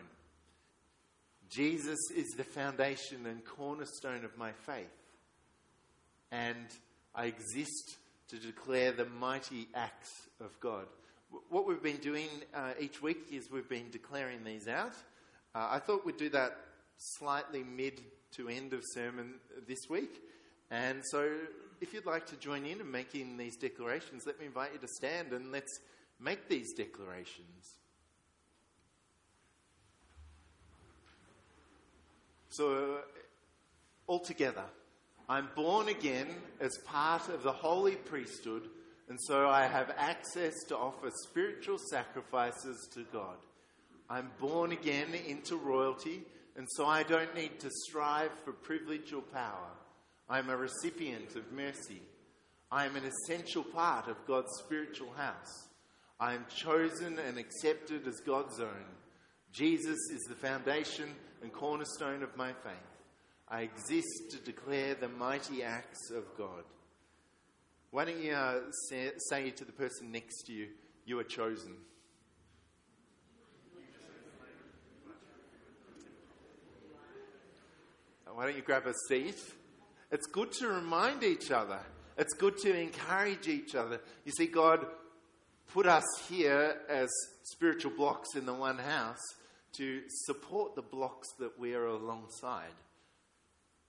Jesus 1.49 1.99
is 2.15 2.31
the 2.31 2.43
foundation 2.43 3.25
and 3.25 3.43
cornerstone 3.45 4.25
of 4.25 4.37
my 4.37 4.51
faith. 4.51 4.85
And 6.31 6.67
I 7.13 7.25
exist 7.25 7.97
to 8.29 8.37
declare 8.37 8.91
the 8.91 9.05
mighty 9.05 9.67
acts 9.75 10.11
of 10.39 10.59
God. 10.59 10.85
What 11.49 11.67
we've 11.67 11.83
been 11.83 11.97
doing 11.97 12.27
uh, 12.53 12.71
each 12.79 13.01
week 13.01 13.27
is 13.31 13.51
we've 13.51 13.69
been 13.69 13.89
declaring 13.91 14.43
these 14.43 14.67
out. 14.67 14.93
Uh, 15.53 15.67
I 15.71 15.79
thought 15.79 16.05
we'd 16.05 16.17
do 16.17 16.29
that 16.29 16.57
slightly 16.97 17.63
mid 17.63 18.01
to 18.33 18.49
end 18.49 18.73
of 18.73 18.81
sermon 18.93 19.35
this 19.67 19.89
week. 19.89 20.21
And 20.71 21.01
so, 21.11 21.29
if 21.81 21.93
you'd 21.93 22.05
like 22.05 22.25
to 22.27 22.35
join 22.37 22.65
in 22.65 22.81
in 22.81 22.89
making 22.89 23.37
these 23.37 23.55
declarations, 23.55 24.23
let 24.25 24.39
me 24.39 24.45
invite 24.45 24.73
you 24.73 24.79
to 24.79 24.87
stand 24.87 25.31
and 25.31 25.51
let's 25.51 25.79
make 26.19 26.49
these 26.49 26.73
declarations. 26.73 27.77
So, 32.57 32.71
uh, 32.71 33.01
altogether, 34.07 34.63
I'm 35.27 35.49
born 35.57 35.89
again 35.89 36.27
as 36.61 36.77
part 36.85 37.27
of 37.27 37.43
the 37.43 37.51
holy 37.51 37.95
priesthood, 37.95 38.69
and 39.09 39.19
so 39.21 39.49
I 39.49 39.65
have 39.67 39.93
access 39.97 40.53
to 40.69 40.77
offer 40.77 41.09
spiritual 41.27 41.77
sacrifices 41.91 42.87
to 42.93 43.05
God. 43.11 43.35
I'm 44.09 44.31
born 44.39 44.71
again 44.71 45.07
into 45.27 45.57
royalty, 45.57 46.21
and 46.55 46.65
so 46.71 46.85
I 46.85 47.03
don't 47.03 47.35
need 47.35 47.59
to 47.59 47.69
strive 47.69 48.31
for 48.45 48.53
privilege 48.53 49.11
or 49.11 49.21
power. 49.21 49.71
I'm 50.29 50.49
a 50.49 50.55
recipient 50.55 51.35
of 51.35 51.51
mercy. 51.51 52.01
I 52.71 52.85
am 52.85 52.95
an 52.95 53.03
essential 53.03 53.63
part 53.65 54.07
of 54.07 54.25
God's 54.25 54.51
spiritual 54.63 55.11
house. 55.17 55.67
I 56.21 56.35
am 56.35 56.45
chosen 56.55 57.19
and 57.19 57.37
accepted 57.37 58.07
as 58.07 58.21
God's 58.25 58.61
own. 58.61 58.85
Jesus 59.51 59.99
is 60.13 60.21
the 60.29 60.35
foundation 60.35 61.09
and 61.41 61.51
cornerstone 61.51 62.23
of 62.23 62.35
my 62.35 62.53
faith. 62.63 62.73
I 63.47 63.61
exist 63.61 64.31
to 64.31 64.37
declare 64.37 64.95
the 64.95 65.09
mighty 65.09 65.63
acts 65.63 66.09
of 66.11 66.23
God. 66.37 66.63
Why 67.91 68.05
don't 68.05 68.21
you 68.21 68.33
uh, 68.33 68.59
say, 68.89 69.11
say 69.29 69.51
to 69.51 69.63
the 69.63 69.71
person 69.71 70.11
next 70.11 70.43
to 70.47 70.53
you, 70.53 70.67
You 71.05 71.19
are 71.19 71.23
chosen? 71.23 71.75
Why 78.33 78.47
don't 78.47 78.57
you 78.57 78.63
grab 78.63 78.85
a 78.85 78.93
seat? 79.07 79.37
It's 80.11 80.27
good 80.27 80.51
to 80.53 80.67
remind 80.67 81.23
each 81.23 81.51
other. 81.51 81.79
It's 82.17 82.33
good 82.33 82.57
to 82.59 82.77
encourage 82.77 83.47
each 83.47 83.75
other. 83.75 84.01
You 84.25 84.33
see, 84.33 84.47
God 84.47 84.85
put 85.73 85.85
us 85.85 86.03
here 86.27 86.81
as 86.89 87.09
spiritual 87.43 87.91
blocks 87.95 88.35
in 88.35 88.45
the 88.45 88.53
one 88.53 88.77
house 88.77 89.21
to 89.77 90.01
support 90.07 90.75
the 90.75 90.81
blocks 90.81 91.27
that 91.39 91.59
we 91.59 91.73
are 91.73 91.87
alongside. 91.87 92.73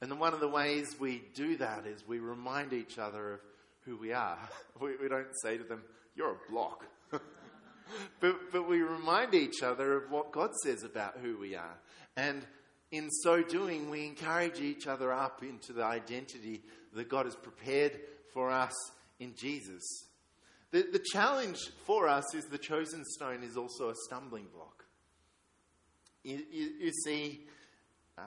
And 0.01 0.11
then 0.11 0.19
one 0.19 0.35
of 0.35 0.41
the 0.41 0.49
ways 0.49 0.97
we 1.01 1.23
do 1.35 1.57
that 1.57 1.87
is 1.87 2.07
we 2.07 2.19
remind 2.19 2.73
each 2.73 2.99
other 2.99 3.35
of 3.35 3.41
who 3.85 3.97
we 3.97 4.13
are. 4.13 4.39
We, 4.81 4.95
we 5.01 5.09
don't 5.09 5.33
say 5.43 5.57
to 5.57 5.65
them, 5.65 5.83
You're 6.15 6.33
a 6.33 6.51
block. 6.51 6.85
but, 8.21 8.53
but 8.53 8.69
we 8.69 8.83
remind 8.83 9.35
each 9.35 9.63
other 9.63 9.97
of 9.97 10.11
what 10.11 10.33
God 10.33 10.51
says 10.63 10.83
about 10.83 11.17
who 11.23 11.39
we 11.39 11.55
are. 11.55 11.79
And 12.15 12.45
in 12.91 13.11
so 13.11 13.43
doing, 13.43 13.89
we 13.89 14.07
encourage 14.07 14.61
each 14.61 14.87
other 14.87 15.13
up 15.13 15.43
into 15.43 15.73
the 15.73 15.85
identity 15.85 16.63
that 16.93 17.09
God 17.09 17.25
has 17.25 17.37
prepared 17.37 17.99
for 18.35 18.51
us 18.51 18.75
in 19.19 19.35
Jesus. 19.35 19.83
The, 20.73 20.87
the 20.93 21.05
challenge 21.13 21.59
for 21.85 22.07
us 22.09 22.35
is 22.35 22.45
the 22.45 22.59
chosen 22.59 23.05
stone 23.05 23.43
is 23.43 23.57
also 23.57 23.89
a 23.89 23.95
stumbling 24.07 24.47
block. 24.55 24.76
You, 26.27 26.43
you, 26.51 26.71
you 26.81 26.93
see, 27.05 27.43
uh, 28.19 28.23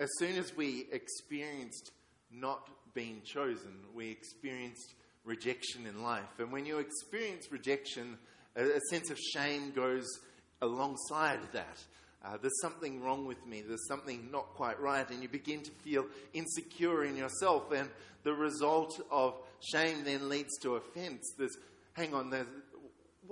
as 0.00 0.08
soon 0.18 0.36
as 0.36 0.56
we 0.56 0.88
experienced 0.90 1.92
not 2.32 2.68
being 2.92 3.22
chosen, 3.24 3.70
we 3.94 4.10
experienced 4.10 4.94
rejection 5.24 5.86
in 5.86 6.02
life. 6.02 6.40
And 6.40 6.50
when 6.50 6.66
you 6.66 6.78
experience 6.78 7.52
rejection, 7.52 8.18
a, 8.56 8.64
a 8.64 8.80
sense 8.90 9.10
of 9.10 9.18
shame 9.18 9.70
goes 9.70 10.08
alongside 10.60 11.38
that. 11.52 11.78
Uh, 12.24 12.36
there's 12.42 12.60
something 12.60 13.00
wrong 13.00 13.26
with 13.26 13.46
me, 13.46 13.62
there's 13.62 13.86
something 13.86 14.28
not 14.32 14.48
quite 14.54 14.80
right, 14.80 15.08
and 15.08 15.22
you 15.22 15.28
begin 15.28 15.62
to 15.62 15.70
feel 15.84 16.04
insecure 16.34 17.04
in 17.04 17.16
yourself. 17.16 17.70
And 17.70 17.88
the 18.24 18.34
result 18.34 19.00
of 19.08 19.34
shame 19.60 20.02
then 20.02 20.28
leads 20.28 20.58
to 20.62 20.74
offense. 20.74 21.32
There's, 21.38 21.56
hang 21.92 22.12
on, 22.12 22.30
there's, 22.30 22.48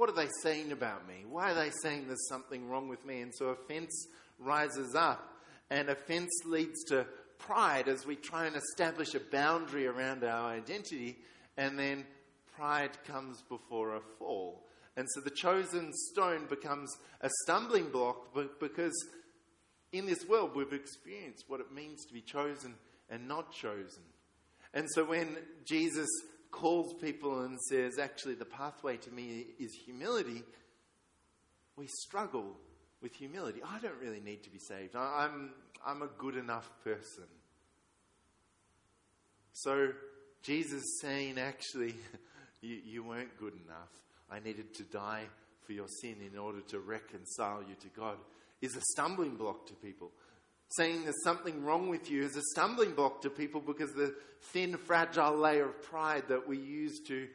what 0.00 0.08
are 0.08 0.14
they 0.14 0.30
saying 0.42 0.72
about 0.72 1.06
me? 1.06 1.26
Why 1.28 1.50
are 1.50 1.54
they 1.54 1.68
saying 1.82 2.06
there's 2.06 2.26
something 2.26 2.70
wrong 2.70 2.88
with 2.88 3.04
me? 3.04 3.20
And 3.20 3.34
so 3.34 3.48
offense 3.48 4.06
rises 4.38 4.94
up, 4.94 5.42
and 5.68 5.90
offense 5.90 6.30
leads 6.46 6.84
to 6.84 7.04
pride 7.36 7.86
as 7.86 8.06
we 8.06 8.16
try 8.16 8.46
and 8.46 8.56
establish 8.56 9.14
a 9.14 9.20
boundary 9.20 9.86
around 9.86 10.24
our 10.24 10.52
identity, 10.52 11.18
and 11.58 11.78
then 11.78 12.06
pride 12.56 12.92
comes 13.06 13.42
before 13.42 13.94
a 13.94 14.00
fall. 14.18 14.64
And 14.96 15.06
so 15.10 15.20
the 15.20 15.28
chosen 15.28 15.90
stone 15.92 16.46
becomes 16.48 16.90
a 17.20 17.28
stumbling 17.42 17.90
block 17.90 18.34
because 18.58 18.94
in 19.92 20.06
this 20.06 20.26
world 20.26 20.56
we've 20.56 20.72
experienced 20.72 21.44
what 21.46 21.60
it 21.60 21.74
means 21.74 22.06
to 22.06 22.14
be 22.14 22.22
chosen 22.22 22.74
and 23.10 23.28
not 23.28 23.52
chosen. 23.52 24.04
And 24.72 24.86
so 24.94 25.04
when 25.04 25.36
Jesus 25.66 26.08
calls 26.50 26.94
people 27.00 27.44
and 27.44 27.60
says, 27.60 27.98
actually, 27.98 28.34
the 28.34 28.44
pathway 28.44 28.96
to 28.98 29.10
me 29.10 29.46
is 29.58 29.72
humility, 29.84 30.42
we 31.76 31.86
struggle 31.86 32.56
with 33.02 33.14
humility. 33.14 33.60
I 33.64 33.78
don't 33.78 33.98
really 34.00 34.20
need 34.20 34.42
to 34.44 34.50
be 34.50 34.58
saved. 34.58 34.94
I'm, 34.96 35.50
I'm 35.84 36.02
a 36.02 36.08
good 36.18 36.36
enough 36.36 36.70
person. 36.84 37.24
So 39.52 39.92
Jesus 40.42 40.82
saying, 41.00 41.38
actually, 41.38 41.94
you, 42.60 42.78
you 42.84 43.04
weren't 43.04 43.36
good 43.38 43.54
enough. 43.54 43.90
I 44.30 44.40
needed 44.40 44.74
to 44.74 44.82
die 44.84 45.24
for 45.64 45.72
your 45.72 45.88
sin 45.88 46.16
in 46.30 46.38
order 46.38 46.60
to 46.62 46.80
reconcile 46.80 47.62
you 47.62 47.74
to 47.80 47.88
God, 47.88 48.16
is 48.60 48.76
a 48.76 48.80
stumbling 48.92 49.36
block 49.36 49.66
to 49.68 49.74
people. 49.74 50.10
Saying 50.76 51.02
there's 51.02 51.24
something 51.24 51.64
wrong 51.64 51.88
with 51.88 52.10
you 52.10 52.22
is 52.22 52.36
a 52.36 52.42
stumbling 52.52 52.92
block 52.92 53.22
to 53.22 53.30
people 53.30 53.60
because 53.60 53.92
the 53.92 54.14
thin, 54.52 54.76
fragile 54.76 55.36
layer 55.36 55.66
of 55.66 55.82
pride 55.82 56.24
that 56.28 56.46
we 56.46 56.58
use 56.58 57.00
to 57.08 57.26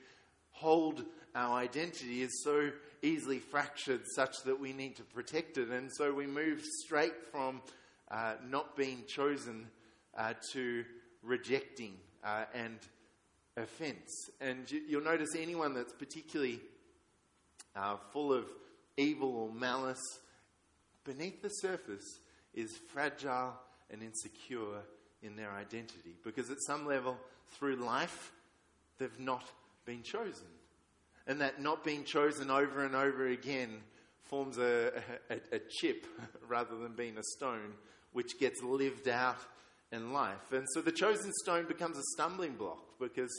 hold 0.52 1.04
our 1.36 1.58
identity 1.58 2.22
is 2.22 2.44
so 2.46 2.72
easily 3.02 3.40
fractured, 3.40 4.02
such 4.16 4.34
that 4.46 4.58
we 4.58 4.72
need 4.72 4.96
to 4.96 5.04
protect 5.04 5.58
it. 5.58 5.68
And 5.68 5.92
so 5.98 6.14
we 6.14 6.26
move 6.26 6.62
straight 6.86 7.28
from 7.30 7.62
uh, 8.10 8.36
not 8.50 8.78
being 8.78 9.04
chosen 9.06 9.68
uh, 10.18 10.34
to 10.54 10.86
rejecting 11.22 11.96
uh, 12.24 12.46
and 12.54 12.80
offense. 13.58 14.30
And 14.40 14.72
you, 14.72 14.98
will 14.98 15.04
notice 15.04 15.36
anyone 15.38 15.74
that's 15.74 15.92
particularly 15.92 16.62
uh, 17.76 17.98
full 18.14 18.32
of 18.32 18.46
evil 18.96 19.36
or 19.36 19.52
malice, 19.52 20.20
beneath 21.04 21.42
the 21.42 21.50
surface 21.50 22.20
is 22.56 22.76
fragile 22.92 23.54
and 23.92 24.02
insecure 24.02 24.82
in 25.22 25.36
their 25.36 25.52
identity. 25.52 26.16
Because 26.24 26.50
at 26.50 26.62
some 26.66 26.88
level, 26.88 27.18
through 27.50 27.76
life, 27.76 28.32
they've 28.98 29.20
not 29.20 29.44
been 29.86 30.02
chosen. 30.02 30.48
And 31.28 31.42
that 31.42 31.62
not 31.62 31.84
being 31.84 32.04
chosen 32.04 32.50
over 32.50 32.86
and 32.86 32.96
over 32.96 33.28
again 33.28 33.82
forms 34.24 34.58
a, 34.58 34.92
a, 35.30 35.36
a 35.52 35.60
chip 35.70 36.06
rather 36.48 36.78
than 36.78 36.94
being 36.94 37.18
a 37.18 37.24
stone, 37.38 37.74
which 38.14 38.40
gets 38.40 38.62
lived 38.64 39.08
out 39.08 39.40
in 39.92 40.14
life. 40.14 40.52
And 40.52 40.66
so 40.74 40.82
the 40.82 40.92
chosen 40.92 41.32
stone 41.44 41.68
becomes 41.68 41.98
a 41.98 42.04
stumbling 42.14 42.56
block 42.56 42.80
because 43.00 43.32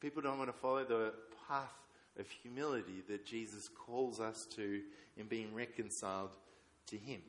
people 0.00 0.22
don't 0.22 0.38
want 0.38 0.52
to 0.52 0.58
follow 0.58 0.84
the 0.84 1.12
path 1.48 1.72
of 2.18 2.26
humility 2.28 3.02
that 3.08 3.26
Jesus 3.26 3.68
calls 3.86 4.20
us 4.20 4.36
to 4.56 4.80
in 5.16 5.26
being 5.26 5.54
reconciled 5.54 6.30
to 6.86 6.96
Him. 6.96 7.20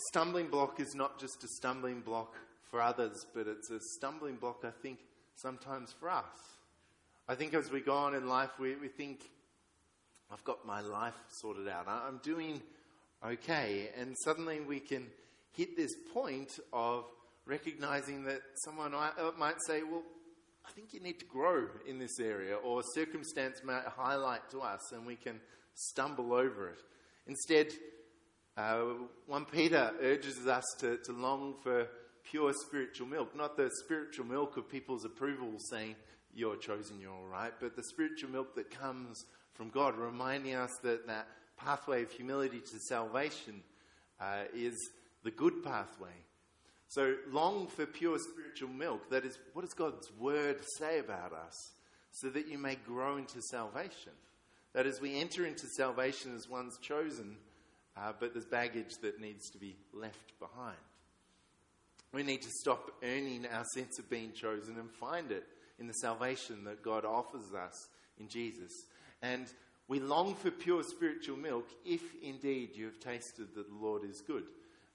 The 0.00 0.06
stumbling 0.18 0.46
block 0.46 0.80
is 0.80 0.94
not 0.94 1.20
just 1.20 1.44
a 1.44 1.48
stumbling 1.48 2.00
block 2.00 2.34
for 2.70 2.80
others, 2.80 3.26
but 3.34 3.46
it's 3.46 3.70
a 3.70 3.78
stumbling 3.98 4.36
block, 4.36 4.64
I 4.64 4.70
think, 4.70 4.98
sometimes 5.34 5.92
for 5.92 6.08
us. 6.08 6.24
I 7.28 7.34
think 7.34 7.52
as 7.52 7.70
we 7.70 7.82
go 7.82 7.92
on 7.92 8.14
in 8.14 8.26
life, 8.26 8.48
we, 8.58 8.76
we 8.76 8.88
think, 8.88 9.20
I've 10.32 10.42
got 10.44 10.66
my 10.66 10.80
life 10.80 11.12
sorted 11.28 11.68
out. 11.68 11.86
I'm 11.86 12.18
doing 12.22 12.62
okay. 13.22 13.90
And 13.94 14.16
suddenly 14.24 14.60
we 14.60 14.80
can 14.80 15.06
hit 15.52 15.76
this 15.76 15.92
point 16.14 16.58
of 16.72 17.04
recognizing 17.44 18.24
that 18.24 18.40
someone 18.64 18.94
uh, 18.94 19.10
might 19.38 19.56
say, 19.66 19.82
Well, 19.82 20.04
I 20.66 20.70
think 20.70 20.94
you 20.94 21.00
need 21.00 21.18
to 21.18 21.26
grow 21.26 21.66
in 21.86 21.98
this 21.98 22.18
area, 22.18 22.56
or 22.56 22.80
circumstance 22.94 23.60
might 23.62 23.84
highlight 23.84 24.48
to 24.52 24.60
us, 24.60 24.92
and 24.92 25.04
we 25.04 25.16
can 25.16 25.40
stumble 25.74 26.32
over 26.32 26.70
it. 26.70 26.78
Instead, 27.26 27.74
uh, 28.60 28.84
1 29.26 29.44
Peter 29.46 29.92
urges 30.02 30.46
us 30.46 30.64
to, 30.78 30.98
to 30.98 31.12
long 31.12 31.54
for 31.62 31.86
pure 32.24 32.52
spiritual 32.66 33.06
milk, 33.06 33.34
not 33.34 33.56
the 33.56 33.70
spiritual 33.84 34.26
milk 34.26 34.56
of 34.56 34.68
people's 34.68 35.04
approval 35.04 35.52
saying, 35.70 35.96
You're 36.34 36.56
chosen, 36.56 37.00
you're 37.00 37.12
all 37.12 37.26
right, 37.26 37.52
but 37.58 37.74
the 37.74 37.82
spiritual 37.84 38.30
milk 38.30 38.54
that 38.56 38.70
comes 38.70 39.24
from 39.54 39.70
God, 39.70 39.96
reminding 39.96 40.54
us 40.54 40.70
that 40.82 41.06
that 41.06 41.26
pathway 41.56 42.02
of 42.02 42.10
humility 42.10 42.60
to 42.60 42.78
salvation 42.88 43.62
uh, 44.20 44.44
is 44.54 44.74
the 45.24 45.30
good 45.30 45.62
pathway. 45.62 46.08
So 46.88 47.14
long 47.30 47.66
for 47.66 47.86
pure 47.86 48.18
spiritual 48.18 48.70
milk. 48.70 49.10
That 49.10 49.24
is, 49.24 49.38
what 49.52 49.62
does 49.62 49.74
God's 49.74 50.10
word 50.18 50.58
say 50.76 50.98
about 50.98 51.32
us? 51.32 51.54
So 52.10 52.28
that 52.30 52.48
you 52.48 52.58
may 52.58 52.74
grow 52.74 53.16
into 53.16 53.40
salvation. 53.42 54.12
That 54.72 54.86
as 54.86 55.00
we 55.00 55.18
enter 55.18 55.46
into 55.46 55.66
salvation 55.76 56.34
as 56.34 56.48
one's 56.48 56.78
chosen, 56.78 57.36
uh, 57.96 58.12
but 58.18 58.32
there's 58.32 58.46
baggage 58.46 58.94
that 59.02 59.20
needs 59.20 59.50
to 59.50 59.58
be 59.58 59.76
left 59.92 60.38
behind. 60.38 60.76
We 62.12 62.22
need 62.22 62.42
to 62.42 62.50
stop 62.60 62.90
earning 63.02 63.46
our 63.52 63.64
sense 63.74 63.98
of 63.98 64.10
being 64.10 64.32
chosen 64.32 64.76
and 64.78 64.90
find 64.90 65.30
it 65.30 65.44
in 65.78 65.86
the 65.86 65.94
salvation 65.94 66.64
that 66.64 66.82
God 66.82 67.04
offers 67.04 67.54
us 67.54 67.88
in 68.18 68.28
Jesus. 68.28 68.72
And 69.22 69.46
we 69.88 70.00
long 70.00 70.34
for 70.34 70.50
pure 70.50 70.82
spiritual 70.82 71.36
milk 71.36 71.68
if 71.84 72.02
indeed 72.22 72.70
you 72.74 72.86
have 72.86 73.00
tasted 73.00 73.54
that 73.54 73.68
the 73.68 73.76
Lord 73.76 74.04
is 74.04 74.22
good. 74.26 74.44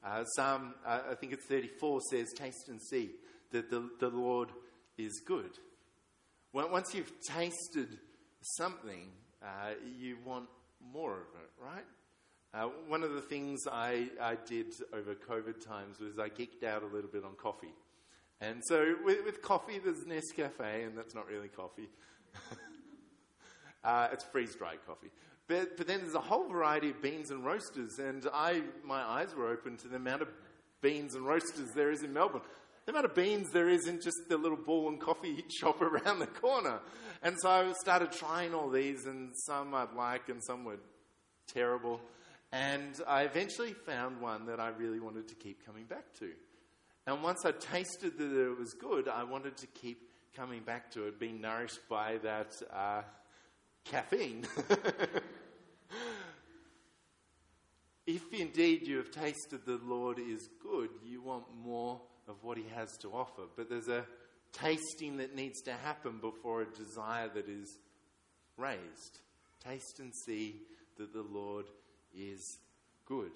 Uh, 0.03 0.23
Psalm, 0.35 0.75
uh, 0.85 1.01
I 1.11 1.15
think 1.15 1.33
it's 1.33 1.45
34, 1.45 2.01
says, 2.11 2.33
Taste 2.33 2.69
and 2.69 2.81
see 2.81 3.11
that 3.51 3.71
the, 3.71 3.89
the 3.99 4.09
Lord 4.09 4.49
is 4.97 5.21
good. 5.25 5.51
Once 6.53 6.93
you've 6.93 7.11
tasted 7.27 7.97
something, 8.41 9.09
uh, 9.43 9.71
you 9.99 10.17
want 10.23 10.47
more 10.93 11.13
of 11.13 11.27
it, 11.41 11.49
right? 11.61 11.83
Uh, 12.55 12.69
one 12.87 13.03
of 13.03 13.11
the 13.11 13.21
things 13.21 13.67
I, 13.69 14.07
I 14.21 14.37
did 14.47 14.67
over 14.93 15.13
COVID 15.13 15.65
times 15.65 15.99
was 15.99 16.17
I 16.17 16.29
geeked 16.29 16.63
out 16.63 16.83
a 16.83 16.85
little 16.85 17.09
bit 17.11 17.25
on 17.25 17.35
coffee. 17.35 17.73
And 18.39 18.61
so 18.65 18.95
with, 19.03 19.25
with 19.25 19.41
coffee, 19.41 19.77
there's 19.83 20.05
Nescafe, 20.05 20.85
and 20.85 20.97
that's 20.97 21.13
not 21.13 21.27
really 21.27 21.49
coffee. 21.49 21.89
Uh, 23.83 24.07
it's 24.11 24.23
freeze 24.23 24.55
dried 24.55 24.79
coffee. 24.87 25.11
But, 25.47 25.77
but 25.77 25.85
then 25.85 25.99
there's 25.99 26.15
a 26.15 26.19
whole 26.19 26.47
variety 26.47 26.89
of 26.89 27.03
beans 27.03 27.29
and 27.29 27.45
roasters, 27.45 27.99
and 27.99 28.25
I, 28.33 28.63
my 28.83 28.99
eyes 28.99 29.35
were 29.35 29.47
open 29.47 29.77
to 29.77 29.87
the 29.87 29.97
amount 29.97 30.23
of 30.23 30.29
beans 30.81 31.13
and 31.13 31.23
roasters 31.23 31.69
there 31.75 31.91
is 31.91 32.01
in 32.01 32.11
Melbourne. 32.11 32.41
The 32.87 32.93
amount 32.93 33.05
of 33.05 33.13
beans 33.13 33.51
there 33.53 33.69
is 33.69 33.87
in 33.87 34.01
just 34.01 34.17
the 34.27 34.37
little 34.37 34.57
ball 34.57 34.89
and 34.89 34.99
coffee 34.99 35.45
shop 35.59 35.83
around 35.83 36.17
the 36.17 36.25
corner. 36.25 36.79
And 37.21 37.35
so 37.39 37.47
I 37.47 37.71
started 37.73 38.11
trying 38.11 38.55
all 38.55 38.71
these, 38.71 39.05
and 39.05 39.33
some 39.45 39.75
I'd 39.75 39.93
like, 39.95 40.29
and 40.29 40.43
some 40.43 40.65
were 40.65 40.79
terrible. 41.53 42.01
And 42.55 43.01
I 43.05 43.23
eventually 43.23 43.73
found 43.73 44.21
one 44.21 44.45
that 44.45 44.61
I 44.61 44.69
really 44.69 45.01
wanted 45.01 45.27
to 45.27 45.35
keep 45.35 45.65
coming 45.65 45.83
back 45.83 46.13
to. 46.19 46.31
And 47.05 47.21
once 47.21 47.43
I 47.43 47.51
tasted 47.51 48.17
that 48.17 48.31
it 48.31 48.57
was 48.57 48.73
good, 48.73 49.09
I 49.09 49.25
wanted 49.25 49.57
to 49.57 49.67
keep 49.67 50.09
coming 50.33 50.61
back 50.61 50.89
to 50.91 51.07
it, 51.07 51.19
being 51.19 51.41
nourished 51.41 51.81
by 51.89 52.17
that. 52.23 52.55
Uh, 52.73 53.01
caffeine. 53.85 54.45
if 58.07 58.33
indeed 58.33 58.87
you 58.87 58.97
have 58.97 59.11
tasted 59.11 59.65
the 59.65 59.79
Lord 59.83 60.19
is 60.19 60.49
good, 60.61 60.89
you 61.03 61.21
want 61.21 61.45
more 61.63 62.01
of 62.27 62.35
what 62.41 62.57
he 62.57 62.65
has 62.73 62.97
to 62.97 63.09
offer. 63.09 63.43
But 63.55 63.69
there's 63.69 63.87
a 63.87 64.05
tasting 64.51 65.17
that 65.17 65.35
needs 65.35 65.61
to 65.63 65.73
happen 65.73 66.19
before 66.19 66.61
a 66.63 66.65
desire 66.65 67.29
that 67.33 67.47
is 67.47 67.77
raised. 68.57 69.19
Taste 69.63 69.99
and 69.99 70.13
see 70.25 70.61
that 70.97 71.13
the 71.13 71.25
Lord 71.29 71.65
is 72.17 72.57
good. 73.05 73.31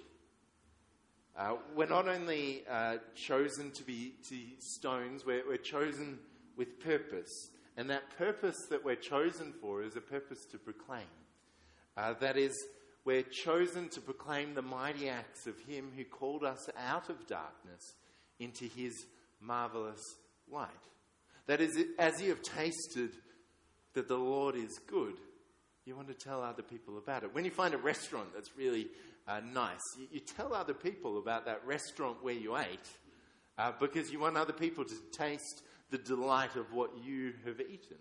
Uh, 1.37 1.55
we're 1.75 1.87
not 1.87 2.07
only 2.07 2.63
uh, 2.69 2.97
chosen 3.15 3.71
to 3.71 3.83
be 3.83 4.13
to 4.27 4.35
stones, 4.59 5.25
we're, 5.25 5.43
we're 5.47 5.57
chosen 5.57 6.19
with 6.57 6.79
purpose. 6.79 7.51
And 7.77 7.89
that 7.89 8.17
purpose 8.17 8.57
that 8.69 8.83
we're 8.83 8.95
chosen 8.95 9.53
for 9.61 9.81
is 9.81 9.95
a 9.95 10.01
purpose 10.01 10.45
to 10.51 10.57
proclaim. 10.57 11.07
Uh, 11.95 12.13
that 12.19 12.37
is, 12.37 12.53
we're 13.05 13.23
chosen 13.23 13.87
to 13.89 14.01
proclaim 14.01 14.53
the 14.53 14.61
mighty 14.61 15.07
acts 15.07 15.47
of 15.47 15.57
Him 15.61 15.91
who 15.95 16.03
called 16.03 16.43
us 16.43 16.69
out 16.77 17.09
of 17.09 17.25
darkness 17.27 17.93
into 18.39 18.65
His 18.65 19.05
marvelous 19.39 20.03
light. 20.51 20.67
That 21.47 21.61
is, 21.61 21.77
as 21.97 22.21
you 22.21 22.29
have 22.29 22.41
tasted 22.41 23.11
that 23.93 24.07
the 24.07 24.17
Lord 24.17 24.55
is 24.55 24.79
good, 24.87 25.15
you 25.89 25.95
want 25.95 26.07
to 26.07 26.13
tell 26.13 26.43
other 26.43 26.61
people 26.61 26.99
about 26.99 27.23
it. 27.23 27.33
When 27.33 27.43
you 27.45 27.49
find 27.49 27.73
a 27.73 27.77
restaurant 27.79 28.27
that's 28.31 28.55
really 28.55 28.89
uh, 29.27 29.41
nice, 29.51 29.79
you, 29.97 30.05
you, 30.11 30.19
tell 30.19 30.53
other 30.53 30.75
people 30.75 31.17
about 31.17 31.45
that 31.45 31.65
restaurant 31.65 32.17
where 32.21 32.35
you 32.35 32.55
ate 32.55 32.87
uh, 33.57 33.71
because 33.79 34.11
you 34.11 34.19
want 34.19 34.37
other 34.37 34.53
people 34.53 34.85
to 34.85 34.93
taste 35.11 35.63
the 35.89 35.97
delight 35.97 36.55
of 36.55 36.71
what 36.73 36.91
you 37.03 37.33
have 37.43 37.59
eaten. 37.59 37.97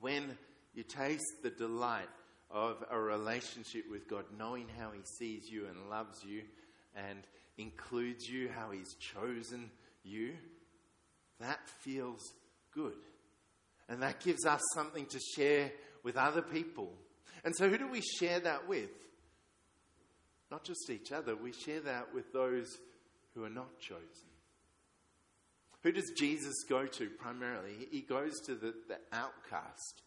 When 0.00 0.36
you 0.74 0.82
taste 0.82 1.44
the 1.44 1.50
delight 1.50 2.08
of 2.50 2.84
a 2.90 2.98
relationship 2.98 3.84
with 3.88 4.08
God, 4.08 4.24
knowing 4.36 4.66
how 4.76 4.90
He 4.90 5.02
sees 5.16 5.48
you 5.48 5.66
and 5.66 5.88
loves 5.88 6.24
you 6.24 6.42
and 6.96 7.20
includes 7.56 8.28
you, 8.28 8.48
how 8.48 8.72
He's 8.72 8.94
chosen 8.94 9.70
you, 10.02 10.32
that 11.38 11.60
feels 11.82 12.32
good. 12.72 12.96
And 13.88 14.02
that 14.02 14.18
gives 14.24 14.44
us 14.44 14.60
something 14.74 15.06
to 15.06 15.20
share 15.36 15.70
with 16.04 16.16
other 16.16 16.42
people. 16.42 16.92
And 17.44 17.56
so, 17.56 17.68
who 17.68 17.78
do 17.78 17.88
we 17.88 18.00
share 18.00 18.38
that 18.40 18.68
with? 18.68 18.90
Not 20.50 20.62
just 20.62 20.88
each 20.90 21.10
other, 21.10 21.34
we 21.34 21.52
share 21.52 21.80
that 21.80 22.14
with 22.14 22.32
those 22.32 22.78
who 23.34 23.42
are 23.42 23.50
not 23.50 23.80
chosen. 23.80 24.04
Who 25.82 25.92
does 25.92 26.12
Jesus 26.16 26.54
go 26.68 26.86
to 26.86 27.10
primarily? 27.10 27.72
He 27.90 28.00
goes 28.00 28.32
to 28.46 28.54
the, 28.54 28.74
the 28.88 28.98
outcast, 29.12 30.02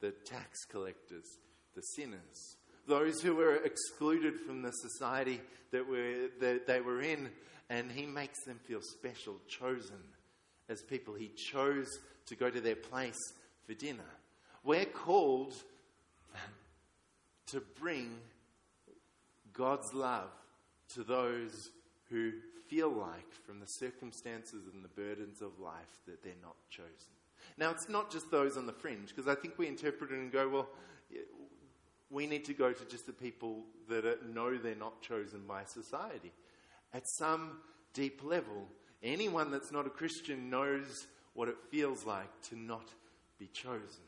the 0.00 0.12
tax 0.26 0.64
collectors, 0.64 1.24
the 1.74 1.82
sinners, 1.82 2.56
those 2.86 3.20
who 3.20 3.36
were 3.36 3.56
excluded 3.56 4.40
from 4.46 4.62
the 4.62 4.72
society 4.72 5.40
that, 5.70 5.86
were, 5.86 6.28
that 6.40 6.66
they 6.66 6.80
were 6.80 7.02
in, 7.02 7.30
and 7.68 7.92
he 7.92 8.06
makes 8.06 8.42
them 8.44 8.58
feel 8.66 8.80
special, 8.82 9.36
chosen 9.46 10.00
as 10.68 10.82
people. 10.82 11.14
He 11.14 11.28
chose 11.28 11.86
to 12.26 12.34
go 12.34 12.50
to 12.50 12.60
their 12.60 12.76
place 12.76 13.18
for 13.66 13.74
dinner. 13.74 14.02
We're 14.64 14.84
called 14.84 15.54
um, 16.34 16.40
to 17.48 17.62
bring 17.80 18.10
God's 19.52 19.92
love 19.94 20.30
to 20.94 21.02
those 21.02 21.70
who 22.10 22.32
feel 22.68 22.90
like, 22.90 23.32
from 23.46 23.60
the 23.60 23.66
circumstances 23.66 24.62
and 24.72 24.84
the 24.84 24.88
burdens 24.88 25.40
of 25.40 25.58
life, 25.58 26.00
that 26.06 26.22
they're 26.22 26.32
not 26.42 26.56
chosen. 26.68 26.90
Now, 27.56 27.70
it's 27.70 27.88
not 27.88 28.10
just 28.10 28.30
those 28.30 28.56
on 28.56 28.66
the 28.66 28.72
fringe, 28.72 29.08
because 29.08 29.28
I 29.28 29.34
think 29.34 29.58
we 29.58 29.66
interpret 29.66 30.10
it 30.10 30.18
and 30.18 30.30
go, 30.30 30.48
well, 30.48 30.68
we 32.10 32.26
need 32.26 32.44
to 32.46 32.54
go 32.54 32.72
to 32.72 32.84
just 32.86 33.06
the 33.06 33.12
people 33.12 33.64
that 33.88 34.26
know 34.34 34.56
they're 34.56 34.74
not 34.74 35.00
chosen 35.02 35.42
by 35.46 35.64
society. 35.64 36.32
At 36.92 37.04
some 37.18 37.58
deep 37.94 38.22
level, 38.24 38.66
anyone 39.02 39.50
that's 39.50 39.72
not 39.72 39.86
a 39.86 39.90
Christian 39.90 40.50
knows 40.50 41.06
what 41.34 41.48
it 41.48 41.56
feels 41.70 42.04
like 42.04 42.30
to 42.48 42.56
not 42.58 42.88
be 43.38 43.46
chosen 43.52 44.07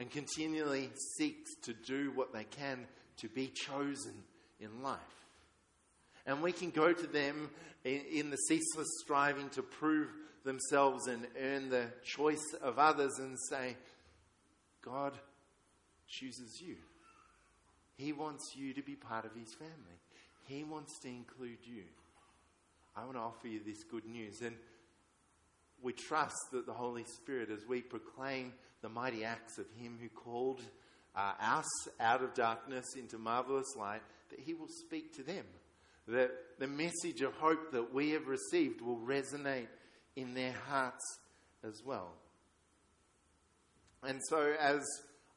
and 0.00 0.10
continually 0.10 0.90
seeks 1.16 1.54
to 1.62 1.72
do 1.72 2.12
what 2.14 2.32
they 2.32 2.44
can 2.44 2.86
to 3.18 3.28
be 3.28 3.48
chosen 3.48 4.14
in 4.60 4.82
life. 4.82 4.98
And 6.26 6.42
we 6.42 6.52
can 6.52 6.70
go 6.70 6.92
to 6.92 7.06
them 7.06 7.50
in, 7.84 8.00
in, 8.12 8.30
the 8.30 8.36
ceaseless 8.36 8.88
striving 9.00 9.48
to 9.50 9.62
prove 9.62 10.08
themselves 10.44 11.06
and 11.06 11.26
earn 11.40 11.70
the 11.70 11.86
choice 12.04 12.54
of 12.62 12.78
others 12.78 13.18
and 13.18 13.36
say, 13.48 13.76
God 14.82 15.14
chooses 16.06 16.60
you. 16.60 16.76
He 17.96 18.12
wants 18.12 18.52
you 18.54 18.74
to 18.74 18.82
be 18.82 18.94
part 18.94 19.24
of 19.24 19.34
His 19.34 19.54
family, 19.54 19.98
He 20.44 20.64
wants 20.64 20.98
to 21.00 21.08
include 21.08 21.58
you. 21.64 21.84
I 22.96 23.04
want 23.04 23.14
to 23.14 23.20
offer 23.20 23.46
you 23.46 23.60
this 23.64 23.84
good 23.84 24.06
news. 24.06 24.40
And 24.40 24.56
we 25.82 25.92
trust 25.92 26.36
that 26.52 26.66
the 26.66 26.72
Holy 26.72 27.04
Spirit, 27.04 27.50
as 27.50 27.66
we 27.66 27.80
proclaim 27.80 28.52
the 28.82 28.88
mighty 28.88 29.24
acts 29.24 29.58
of 29.58 29.66
Him 29.76 29.98
who 30.00 30.08
called 30.08 30.62
uh, 31.14 31.32
us 31.40 31.88
out 32.00 32.22
of 32.22 32.34
darkness 32.34 32.84
into 32.96 33.18
marvelous 33.18 33.74
light, 33.76 34.02
that 34.30 34.40
He 34.40 34.54
will 34.54 34.68
speak 34.68 35.14
to 35.16 35.22
them. 35.22 35.44
That 36.06 36.30
the 36.58 36.66
message 36.66 37.20
of 37.20 37.34
hope 37.34 37.72
that 37.72 37.92
we 37.92 38.10
have 38.10 38.28
received 38.28 38.80
will 38.80 38.98
resonate 38.98 39.68
in 40.16 40.34
their 40.34 40.54
hearts 40.68 41.04
as 41.62 41.82
well. 41.84 42.12
And 44.02 44.20
so, 44.28 44.54
as 44.58 44.80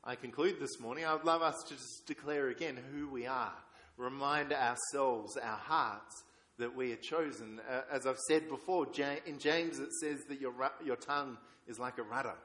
I 0.04 0.16
conclude 0.16 0.60
this 0.60 0.80
morning, 0.80 1.06
I 1.06 1.14
would 1.14 1.26
love 1.26 1.42
us 1.42 1.56
to 1.68 1.74
just 1.74 2.06
declare 2.08 2.50
again 2.50 2.80
who 2.94 3.10
we 3.10 3.28
are, 3.28 3.54
remind 3.98 4.54
ourselves, 4.54 5.36
our 5.38 5.58
hearts, 5.58 6.24
that 6.58 6.76
we 6.76 6.92
are 6.92 6.98
chosen. 6.98 7.60
Uh, 7.70 7.82
as 7.92 8.06
I've 8.06 8.20
said 8.28 8.48
before, 8.48 8.88
in 9.26 9.40
James 9.40 9.80
it 9.80 9.92
says 10.02 10.24
that 10.30 10.40
your, 10.40 10.54
your 10.86 10.96
tongue 10.96 11.38
is 11.68 11.80
like 11.80 11.98
a 11.98 12.04
rudder, 12.04 12.36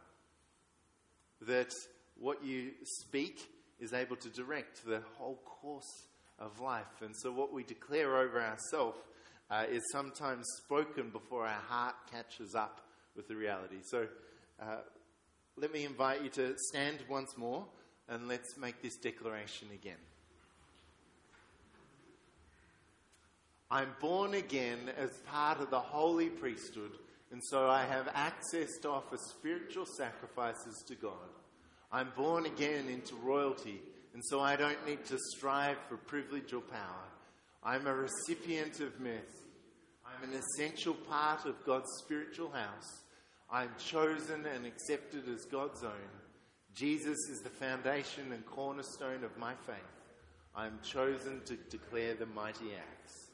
that 1.42 1.72
what 2.18 2.44
you 2.44 2.70
speak 2.82 3.50
is 3.78 3.92
able 3.92 4.16
to 4.16 4.28
direct 4.30 4.86
the 4.86 5.02
whole 5.18 5.38
course 5.44 6.08
of 6.38 6.60
life. 6.60 7.02
And 7.02 7.14
so, 7.16 7.32
what 7.32 7.52
we 7.52 7.62
declare 7.62 8.16
over 8.16 8.40
ourselves 8.40 8.98
uh, 9.50 9.64
is 9.70 9.82
sometimes 9.92 10.46
spoken 10.64 11.10
before 11.10 11.46
our 11.46 11.60
heart 11.68 11.94
catches 12.10 12.54
up 12.54 12.80
with 13.14 13.28
the 13.28 13.36
reality. 13.36 13.76
So, 13.82 14.06
uh, 14.60 14.78
let 15.56 15.72
me 15.72 15.84
invite 15.84 16.22
you 16.22 16.30
to 16.30 16.54
stand 16.70 16.98
once 17.08 17.36
more 17.36 17.66
and 18.08 18.28
let's 18.28 18.56
make 18.58 18.82
this 18.82 18.96
declaration 18.96 19.68
again. 19.74 19.96
I'm 23.70 23.90
born 24.00 24.34
again 24.34 24.90
as 24.96 25.10
part 25.26 25.60
of 25.60 25.70
the 25.70 25.80
holy 25.80 26.28
priesthood, 26.28 26.92
and 27.32 27.42
so 27.44 27.68
I 27.68 27.84
have 27.84 28.08
access 28.14 28.68
to 28.82 28.90
offer 28.90 29.16
spiritual 29.16 29.86
sacrifices 29.86 30.84
to 30.86 30.94
God. 30.94 31.12
I'm 31.90 32.12
born 32.16 32.46
again 32.46 32.88
into 32.88 33.16
royalty, 33.16 33.80
and 34.14 34.22
so 34.26 34.38
I 34.38 34.54
don't 34.54 34.86
need 34.86 35.04
to 35.06 35.18
strive 35.18 35.78
for 35.88 35.96
privilege 35.96 36.52
or 36.52 36.60
power. 36.60 37.04
I'm 37.64 37.88
a 37.88 37.94
recipient 37.94 38.78
of 38.78 39.00
mercy. 39.00 39.24
I'm 40.06 40.30
an 40.30 40.38
essential 40.38 40.94
part 40.94 41.44
of 41.44 41.64
God's 41.64 41.90
spiritual 42.04 42.50
house. 42.50 43.02
I'm 43.50 43.70
chosen 43.78 44.46
and 44.46 44.64
accepted 44.64 45.28
as 45.28 45.44
God's 45.44 45.82
own. 45.82 46.10
Jesus 46.74 47.18
is 47.28 47.40
the 47.40 47.50
foundation 47.50 48.32
and 48.32 48.46
cornerstone 48.46 49.24
of 49.24 49.36
my 49.38 49.54
faith. 49.66 49.76
I 50.54 50.66
am 50.66 50.78
chosen 50.84 51.40
to 51.46 51.56
declare 51.70 52.14
the 52.14 52.26
mighty 52.26 52.72
acts. 52.76 53.25